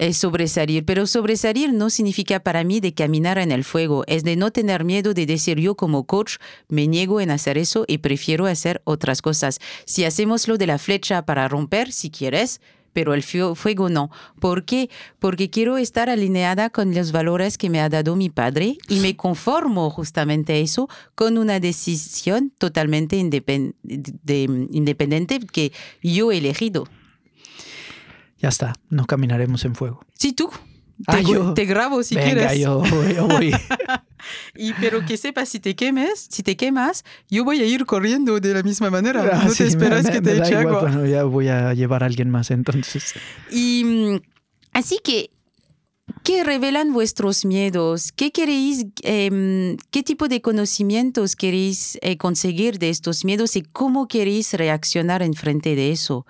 es 0.00 0.16
sobresalir, 0.16 0.86
pero 0.86 1.06
sobresalir 1.06 1.74
no 1.74 1.90
significa 1.90 2.40
para 2.40 2.64
mí 2.64 2.80
de 2.80 2.94
caminar 2.94 3.36
en 3.36 3.52
el 3.52 3.64
fuego, 3.64 4.02
es 4.06 4.24
de 4.24 4.34
no 4.34 4.50
tener 4.50 4.82
miedo 4.82 5.12
de 5.12 5.26
decir 5.26 5.60
yo 5.60 5.74
como 5.76 6.06
coach 6.06 6.36
me 6.68 6.88
niego 6.88 7.20
en 7.20 7.30
hacer 7.30 7.58
eso 7.58 7.84
y 7.86 7.98
prefiero 7.98 8.46
hacer 8.46 8.80
otras 8.84 9.20
cosas. 9.20 9.58
Si 9.84 10.06
hacemos 10.06 10.48
lo 10.48 10.56
de 10.56 10.66
la 10.66 10.78
flecha 10.78 11.26
para 11.26 11.46
romper, 11.48 11.92
si 11.92 12.10
quieres, 12.10 12.62
pero 12.92 13.14
el 13.14 13.22
fuego 13.22 13.88
no. 13.88 14.10
¿Por 14.38 14.64
qué? 14.64 14.90
Porque 15.18 15.50
quiero 15.50 15.78
estar 15.78 16.10
alineada 16.10 16.70
con 16.70 16.94
los 16.94 17.12
valores 17.12 17.58
que 17.58 17.70
me 17.70 17.80
ha 17.80 17.88
dado 17.88 18.16
mi 18.16 18.30
padre 18.30 18.78
y 18.88 19.00
me 19.00 19.16
conformo 19.16 19.90
justamente 19.90 20.60
eso 20.60 20.88
con 21.14 21.38
una 21.38 21.60
decisión 21.60 22.52
totalmente 22.58 23.16
independiente 23.16 25.40
que 25.40 25.72
yo 26.02 26.32
he 26.32 26.38
elegido. 26.38 26.88
Ya 28.38 28.48
está, 28.48 28.74
no 28.88 29.06
caminaremos 29.06 29.64
en 29.64 29.74
fuego. 29.74 30.04
Sí, 30.14 30.32
tú. 30.32 30.50
Te, 31.06 31.18
Ah, 31.38 31.52
te 31.54 31.64
grabo 31.64 32.02
si 32.02 32.14
Venga, 32.14 32.34
quieres. 32.34 32.60
yo 32.60 32.82
yo 33.08 33.26
voy. 33.26 33.52
Y 34.54 34.74
pero 34.74 35.02
que 35.06 35.16
sepas, 35.16 35.48
si 35.48 35.60
te 35.60 35.74
quemes, 35.74 36.26
si 36.30 36.42
te 36.42 36.54
quemas, 36.54 37.04
yo 37.30 37.42
voy 37.42 37.60
a 37.62 37.64
ir 37.66 37.86
corriendo 37.86 38.38
de 38.38 38.52
la 38.52 38.62
misma 38.62 38.90
manera. 38.90 39.30
Ah, 39.32 39.44
no 39.46 39.50
sí, 39.50 39.58
te 39.62 39.66
esperas 39.68 40.04
me- 40.04 40.10
que 40.12 40.20
me 40.20 40.30
te 40.32 40.36
eche 40.38 40.56
agua. 40.56 40.80
Bueno, 40.82 41.06
ya 41.06 41.24
voy 41.24 41.48
a 41.48 41.72
llevar 41.72 42.02
a 42.02 42.06
alguien 42.06 42.28
más 42.28 42.50
entonces. 42.50 43.14
Y 43.50 43.82
mm, 43.84 44.20
así 44.74 44.98
que, 45.02 45.30
¿qué 46.22 46.44
revelan 46.44 46.92
vuestros 46.92 47.46
miedos? 47.46 48.12
¿Qué 48.12 48.30
queréis, 48.30 48.84
em, 49.02 49.78
qué 49.90 50.02
tipo 50.02 50.28
de 50.28 50.42
conocimientos 50.42 51.34
queréis 51.34 51.98
eh, 52.02 52.18
conseguir 52.18 52.78
de 52.78 52.90
estos 52.90 53.24
miedos 53.24 53.56
y 53.56 53.62
cómo 53.62 54.06
queréis 54.06 54.52
reaccionar 54.52 55.22
en 55.22 55.32
frente 55.32 55.74
de 55.76 55.92
eso? 55.92 56.26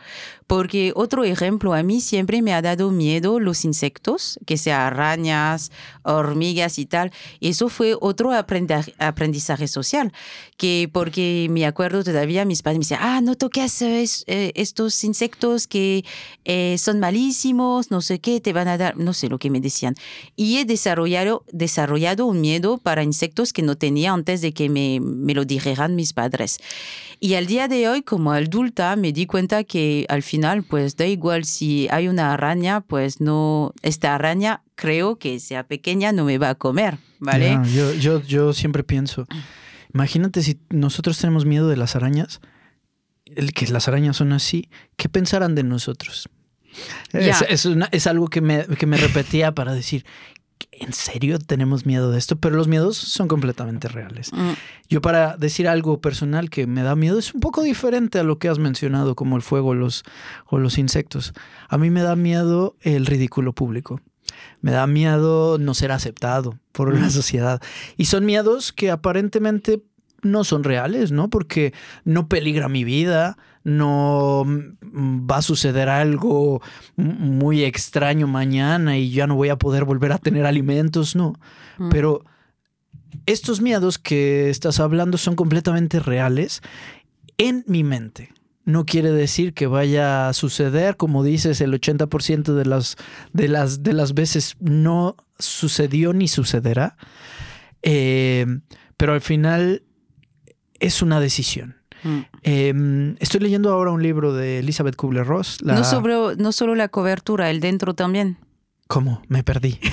Porque 0.50 0.92
otro 0.96 1.22
ejemplo, 1.22 1.74
a 1.74 1.84
mí 1.84 2.00
siempre 2.00 2.42
me 2.42 2.52
ha 2.52 2.60
dado 2.60 2.90
miedo 2.90 3.38
los 3.38 3.64
insectos, 3.64 4.36
que 4.46 4.56
sea 4.58 4.88
arañas, 4.88 5.70
hormigas 6.02 6.80
y 6.80 6.86
tal. 6.86 7.12
Eso 7.40 7.68
fue 7.68 7.94
otro 8.00 8.32
aprendizaje 8.32 9.68
social, 9.68 10.12
que 10.56 10.90
porque 10.92 11.46
me 11.50 11.66
acuerdo 11.66 12.02
todavía, 12.02 12.44
mis 12.44 12.62
padres 12.62 12.78
me 12.78 12.82
decían, 12.82 12.98
ah, 13.00 13.20
no 13.20 13.36
toques 13.36 13.80
eh, 13.82 14.02
es- 14.02 14.24
estos 14.26 15.04
insectos 15.04 15.68
que 15.68 16.04
eh, 16.44 16.74
son 16.78 16.98
malísimos, 16.98 17.92
no 17.92 18.00
sé 18.00 18.18
qué, 18.18 18.40
te 18.40 18.52
van 18.52 18.66
a 18.66 18.76
dar, 18.76 18.96
no 18.96 19.12
sé 19.12 19.28
lo 19.28 19.38
que 19.38 19.50
me 19.50 19.60
decían. 19.60 19.94
Y 20.34 20.58
he 20.58 20.64
desarrollado, 20.64 21.44
un 22.26 22.40
miedo 22.40 22.78
para 22.78 23.04
insectos 23.04 23.52
que 23.52 23.62
no 23.62 23.76
tenía 23.76 24.12
antes 24.12 24.40
de 24.40 24.52
que 24.52 24.68
me 24.68 25.32
lo 25.32 25.44
dijeran 25.44 25.94
mis 25.94 26.12
padres. 26.12 26.58
Y 27.22 27.34
al 27.34 27.46
día 27.46 27.68
de 27.68 27.86
hoy, 27.86 28.02
como 28.02 28.32
adulta, 28.32 28.96
me 28.96 29.12
di 29.12 29.26
cuenta 29.26 29.62
que 29.64 30.06
al 30.08 30.22
final, 30.22 30.62
pues 30.62 30.96
da 30.96 31.04
igual 31.06 31.44
si 31.44 31.86
hay 31.90 32.08
una 32.08 32.32
araña, 32.32 32.80
pues 32.80 33.20
no, 33.20 33.74
esta 33.82 34.14
araña 34.14 34.62
creo 34.74 35.18
que 35.18 35.38
sea 35.38 35.64
pequeña 35.66 36.12
no 36.12 36.24
me 36.24 36.38
va 36.38 36.48
a 36.48 36.54
comer, 36.54 36.96
¿vale? 37.18 37.58
Yo, 37.74 37.92
yo, 37.92 38.22
yo 38.22 38.54
siempre 38.54 38.84
pienso, 38.84 39.26
imagínate 39.92 40.42
si 40.42 40.58
nosotros 40.70 41.18
tenemos 41.18 41.44
miedo 41.44 41.68
de 41.68 41.76
las 41.76 41.94
arañas, 41.94 42.40
el 43.26 43.52
que 43.52 43.66
las 43.66 43.86
arañas 43.86 44.16
son 44.16 44.32
así, 44.32 44.70
¿qué 44.96 45.10
pensarán 45.10 45.54
de 45.54 45.62
nosotros? 45.62 46.30
Es, 47.12 47.42
es 47.50 47.64
una- 47.66 47.88
es 47.92 48.06
algo 48.06 48.28
que 48.28 48.40
me, 48.40 48.64
que 48.66 48.86
me 48.86 48.96
repetía 48.96 49.52
para 49.54 49.74
decir, 49.74 50.06
¿en 50.72 50.92
serio 50.92 51.38
tenemos 51.38 51.86
miedo 51.86 52.10
de 52.10 52.18
esto? 52.18 52.36
Pero 52.36 52.56
los 52.56 52.68
miedos 52.68 52.96
son 52.96 53.28
completamente 53.28 53.88
reales. 53.88 54.32
Mm, 54.32 54.50
Yo 54.88 55.00
para 55.00 55.36
decir 55.36 55.68
algo 55.68 56.00
personal 56.00 56.50
que 56.50 56.66
me 56.66 56.82
da 56.82 56.96
miedo 56.96 57.18
es 57.18 57.34
un 57.34 57.40
poco 57.40 57.62
diferente 57.62 58.18
a 58.18 58.22
lo 58.22 58.38
que 58.38 58.48
has 58.48 58.58
mencionado, 58.58 59.14
como 59.14 59.36
el 59.36 59.42
fuego 59.42 59.74
los, 59.74 60.04
o 60.46 60.58
los 60.58 60.78
insectos. 60.78 61.32
A 61.68 61.78
mí 61.78 61.90
me 61.90 62.02
da 62.02 62.16
miedo 62.16 62.76
el 62.80 63.06
ridículo 63.06 63.52
público. 63.52 64.00
Me 64.60 64.70
da 64.70 64.86
miedo 64.86 65.58
no 65.58 65.74
ser 65.74 65.92
aceptado 65.92 66.58
por 66.72 66.96
la 66.98 67.10
sociedad. 67.10 67.60
Y 67.96 68.06
son 68.06 68.24
miedos 68.24 68.72
que 68.72 68.90
aparentemente 68.90 69.82
no 70.22 70.44
son 70.44 70.64
reales, 70.64 71.12
¿no? 71.12 71.30
Porque 71.30 71.72
no 72.04 72.28
peligra 72.28 72.68
mi 72.68 72.84
vida, 72.84 73.36
no 73.64 74.44
mm, 74.46 75.26
va 75.30 75.38
a 75.38 75.42
suceder 75.42 75.88
algo 75.88 76.62
muy 76.96 77.64
extraño 77.64 78.26
mañana 78.26 78.96
y 78.98 79.10
ya 79.10 79.26
no 79.26 79.36
voy 79.36 79.48
a 79.48 79.56
poder 79.56 79.84
volver 79.84 80.12
a 80.12 80.18
tener 80.18 80.46
alimentos, 80.46 81.16
no. 81.16 81.34
mm. 81.78 81.88
Pero 81.90 82.24
estos 83.26 83.60
miedos 83.60 83.98
que 83.98 84.50
estás 84.50 84.80
hablando 84.80 85.18
son 85.18 85.36
completamente 85.36 86.00
reales 86.00 86.62
en 87.38 87.64
mi 87.66 87.84
mente. 87.84 88.32
No 88.64 88.84
quiere 88.84 89.10
decir 89.10 89.54
que 89.54 89.66
vaya 89.66 90.28
a 90.28 90.32
suceder, 90.32 90.96
como 90.96 91.24
dices, 91.24 91.60
el 91.60 91.72
80% 91.72 92.54
de 92.54 92.66
las, 92.66 92.96
de, 93.32 93.48
las, 93.48 93.82
de 93.82 93.94
las 93.94 94.14
veces 94.14 94.56
no 94.60 95.16
sucedió 95.38 96.12
ni 96.12 96.28
sucederá. 96.28 96.96
Eh, 97.82 98.46
pero 98.96 99.14
al 99.14 99.22
final 99.22 99.82
es 100.80 101.02
una 101.02 101.20
decisión. 101.20 101.76
mm. 102.02 102.18
Eh, 102.42 103.14
estoy 103.20 103.40
leyendo 103.40 103.72
ahora 103.72 103.90
un 103.90 104.02
libro 104.02 104.32
de 104.32 104.58
Elizabeth 104.60 104.96
Kubler-Ross. 104.96 105.58
la- 105.62 105.74
No, 105.74 105.84
sobre, 105.84 106.14
no 106.38 106.52
solo 106.52 106.74
la 106.74 106.88
cobertura, 106.88 107.50
el 107.50 107.60
dentro 107.60 107.94
también. 107.94 108.38
¿Cómo? 108.88 109.22
Me 109.28 109.44
perdí. 109.44 109.78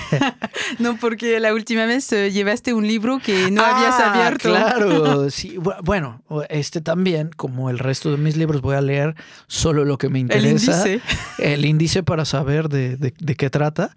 No, 0.80 0.97
porque 0.97 1.39
la 1.39 1.54
última 1.54 1.86
vez 1.86 2.12
eh, 2.12 2.30
llevaste 2.32 2.73
un 2.73 2.86
libro 2.86 3.19
que 3.23 3.50
no 3.52 3.62
habías 3.63 3.95
Ah, 4.00 4.12
abierto. 4.13 4.50
Claro, 4.50 5.30
sí. 5.30 5.56
Bu- 5.58 5.78
Bueno, 5.82 6.21
este 6.50 6.82
también, 6.82 7.30
como 7.38 7.69
el 7.69 7.80
resto 7.80 8.12
de 8.12 8.17
mis 8.17 8.36
libros, 8.36 8.62
voy 8.62 8.76
a 8.76 8.82
leer 8.82 9.15
solo 9.47 9.86
lo 9.86 9.97
que 9.97 10.10
me 10.10 10.19
El 10.19 10.23
interesa. 10.23 10.86
índice. 10.89 11.02
El 11.39 11.63
índice 11.65 12.04
para 12.04 12.26
saber 12.26 12.67
de, 12.67 12.97
de- 12.97 13.13
de 13.17 13.36
qué 13.36 13.50
trata. 13.50 13.95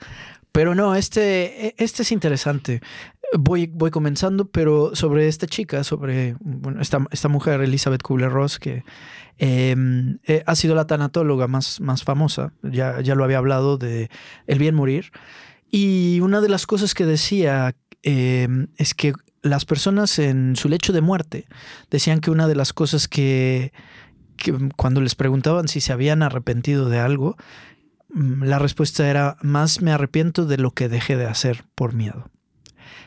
Pero 0.52 0.74
no, 0.76 0.94
este, 0.94 1.74
este 1.82 2.02
es 2.02 2.12
interesante. 2.12 2.80
Voy, 3.38 3.70
voy 3.72 3.90
comenzando, 3.90 4.48
pero 4.48 4.96
sobre 4.96 5.28
esta 5.28 5.46
chica, 5.46 5.84
sobre 5.84 6.34
bueno, 6.40 6.80
esta, 6.80 7.06
esta 7.12 7.28
mujer, 7.28 7.60
Elizabeth 7.60 8.02
Kubler-Ross, 8.02 8.58
que 8.58 8.84
eh, 9.38 9.76
eh, 10.24 10.42
ha 10.46 10.54
sido 10.56 10.74
la 10.74 10.86
tanatóloga 10.86 11.46
más, 11.46 11.80
más 11.80 12.02
famosa, 12.02 12.52
ya, 12.62 13.00
ya 13.00 13.14
lo 13.14 13.22
había 13.22 13.38
hablado 13.38 13.78
de 13.78 14.10
El 14.46 14.58
bien 14.58 14.74
morir. 14.74 15.12
Y 15.70 16.20
una 16.20 16.40
de 16.40 16.48
las 16.48 16.66
cosas 16.66 16.94
que 16.94 17.06
decía 17.06 17.76
eh, 18.02 18.48
es 18.76 18.94
que 18.94 19.12
las 19.42 19.64
personas 19.64 20.18
en 20.18 20.56
su 20.56 20.68
lecho 20.68 20.92
de 20.92 21.00
muerte 21.00 21.46
decían 21.90 22.20
que 22.20 22.30
una 22.30 22.48
de 22.48 22.54
las 22.54 22.72
cosas 22.72 23.08
que, 23.08 23.72
que 24.36 24.70
cuando 24.76 25.00
les 25.00 25.14
preguntaban 25.14 25.68
si 25.68 25.80
se 25.80 25.92
habían 25.92 26.22
arrepentido 26.22 26.88
de 26.88 26.98
algo, 26.98 27.36
mm, 28.12 28.44
la 28.44 28.58
respuesta 28.58 29.08
era 29.08 29.36
más 29.42 29.80
me 29.80 29.92
arrepiento 29.92 30.46
de 30.46 30.58
lo 30.58 30.72
que 30.72 30.88
dejé 30.88 31.16
de 31.16 31.26
hacer 31.26 31.64
por 31.74 31.94
miedo. 31.94 32.28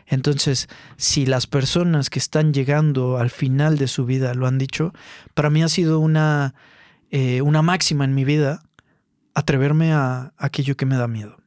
Entonces, 0.07 0.67
si 0.97 1.25
las 1.25 1.47
personas 1.47 2.09
que 2.09 2.19
están 2.19 2.53
llegando 2.53 3.17
al 3.17 3.29
final 3.29 3.77
de 3.77 3.87
su 3.87 4.05
vida 4.05 4.33
lo 4.33 4.47
han 4.47 4.57
dicho, 4.57 4.93
para 5.33 5.49
mí 5.49 5.63
ha 5.63 5.69
sido 5.69 5.99
una, 5.99 6.53
eh, 7.11 7.41
una 7.41 7.61
máxima 7.61 8.05
en 8.05 8.13
mi 8.13 8.23
vida 8.25 8.63
atreverme 9.33 9.93
a 9.93 10.33
aquello 10.37 10.75
que 10.77 10.85
me 10.85 10.95
da 10.97 11.07
miedo. 11.07 11.37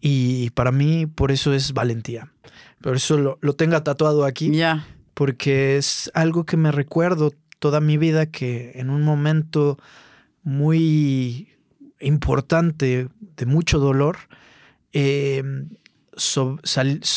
Y 0.00 0.50
para 0.50 0.72
mí, 0.72 1.06
por 1.06 1.30
eso 1.30 1.52
es 1.52 1.72
valentía. 1.74 2.32
Por 2.80 2.96
eso 2.96 3.18
lo, 3.18 3.38
lo 3.42 3.52
tenga 3.54 3.84
tatuado 3.84 4.24
aquí 4.24 4.50
Ya. 4.50 4.86
porque 5.12 5.76
es 5.76 6.10
algo 6.14 6.44
que 6.46 6.56
me 6.56 6.72
recuerdo 6.72 7.32
toda 7.58 7.80
mi 7.80 7.98
vida 7.98 8.24
que 8.24 8.72
en 8.76 8.88
un 8.88 9.02
momento 9.02 9.76
muy 10.42 11.48
importante 12.00 13.08
de 13.36 13.46
mucho 13.46 13.78
dolor 13.78 14.16
eh, 14.94 15.42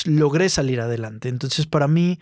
logré 0.06 0.50
salir 0.50 0.82
adelante. 0.82 1.30
Entonces 1.30 1.66
para 1.66 1.88
mí 1.88 2.20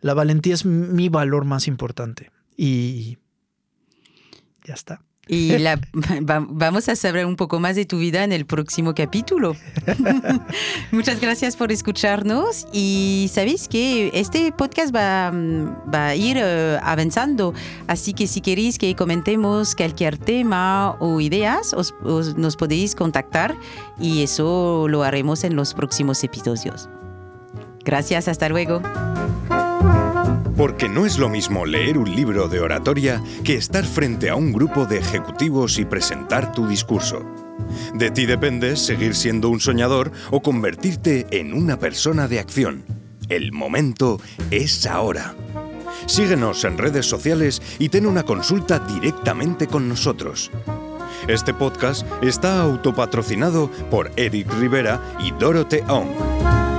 la 0.00 0.14
valentía 0.14 0.54
es 0.54 0.64
mi 0.64 1.08
valor 1.08 1.44
más 1.44 1.68
importante 1.68 2.30
y 2.56 3.18
ya 4.64 4.74
está. 4.74 5.02
Y 5.28 5.56
la, 5.58 5.76
va- 6.28 6.44
vamos 6.48 6.88
a 6.88 6.96
saber 6.96 7.26
un 7.26 7.36
poco 7.36 7.60
más 7.60 7.76
de 7.76 7.84
tu 7.84 7.98
vida 7.98 8.24
en 8.24 8.32
el 8.32 8.44
próximo 8.44 8.92
capítulo. 8.94 9.54
Muchas 10.90 11.20
gracias 11.20 11.56
por 11.56 11.70
escucharnos 11.70 12.66
y 12.72 13.30
sabéis 13.32 13.68
que 13.68 14.10
este 14.14 14.50
podcast 14.52 14.94
va, 14.94 15.30
mm, 15.32 15.94
va 15.94 16.06
a 16.08 16.14
ir 16.16 16.38
eh, 16.40 16.78
avanzando, 16.82 17.54
así 17.86 18.12
que 18.14 18.26
si 18.26 18.40
queréis 18.40 18.78
que 18.78 18.94
comentemos 18.96 19.74
cualquier 19.76 20.18
tema 20.18 20.96
o 20.98 21.20
ideas, 21.20 21.72
os- 21.72 21.94
os- 22.04 22.36
nos 22.36 22.56
podéis 22.56 22.94
contactar 22.96 23.54
y 24.00 24.22
eso 24.24 24.86
lo 24.88 25.04
haremos 25.04 25.44
en 25.44 25.54
los 25.54 25.72
próximos 25.72 26.22
episodios. 26.24 26.88
Gracias, 27.84 28.28
hasta 28.28 28.48
luego. 28.48 28.82
Porque 30.62 30.88
no 30.88 31.06
es 31.06 31.18
lo 31.18 31.28
mismo 31.28 31.66
leer 31.66 31.98
un 31.98 32.14
libro 32.14 32.46
de 32.46 32.60
oratoria 32.60 33.20
que 33.42 33.56
estar 33.56 33.84
frente 33.84 34.30
a 34.30 34.36
un 34.36 34.52
grupo 34.52 34.86
de 34.86 34.98
ejecutivos 34.98 35.76
y 35.76 35.84
presentar 35.84 36.52
tu 36.52 36.68
discurso. 36.68 37.24
De 37.94 38.12
ti 38.12 38.26
depende 38.26 38.76
seguir 38.76 39.16
siendo 39.16 39.48
un 39.48 39.58
soñador 39.58 40.12
o 40.30 40.40
convertirte 40.40 41.26
en 41.32 41.52
una 41.52 41.80
persona 41.80 42.28
de 42.28 42.38
acción. 42.38 42.84
El 43.28 43.50
momento 43.50 44.20
es 44.52 44.86
ahora. 44.86 45.34
Síguenos 46.06 46.62
en 46.62 46.78
redes 46.78 47.06
sociales 47.06 47.60
y 47.80 47.88
ten 47.88 48.06
una 48.06 48.22
consulta 48.22 48.78
directamente 48.78 49.66
con 49.66 49.88
nosotros. 49.88 50.52
Este 51.26 51.54
podcast 51.54 52.06
está 52.22 52.62
autopatrocinado 52.62 53.68
por 53.90 54.12
Eric 54.14 54.48
Rivera 54.60 55.02
y 55.18 55.32
Dorothea 55.32 55.92
Ong. 55.92 56.71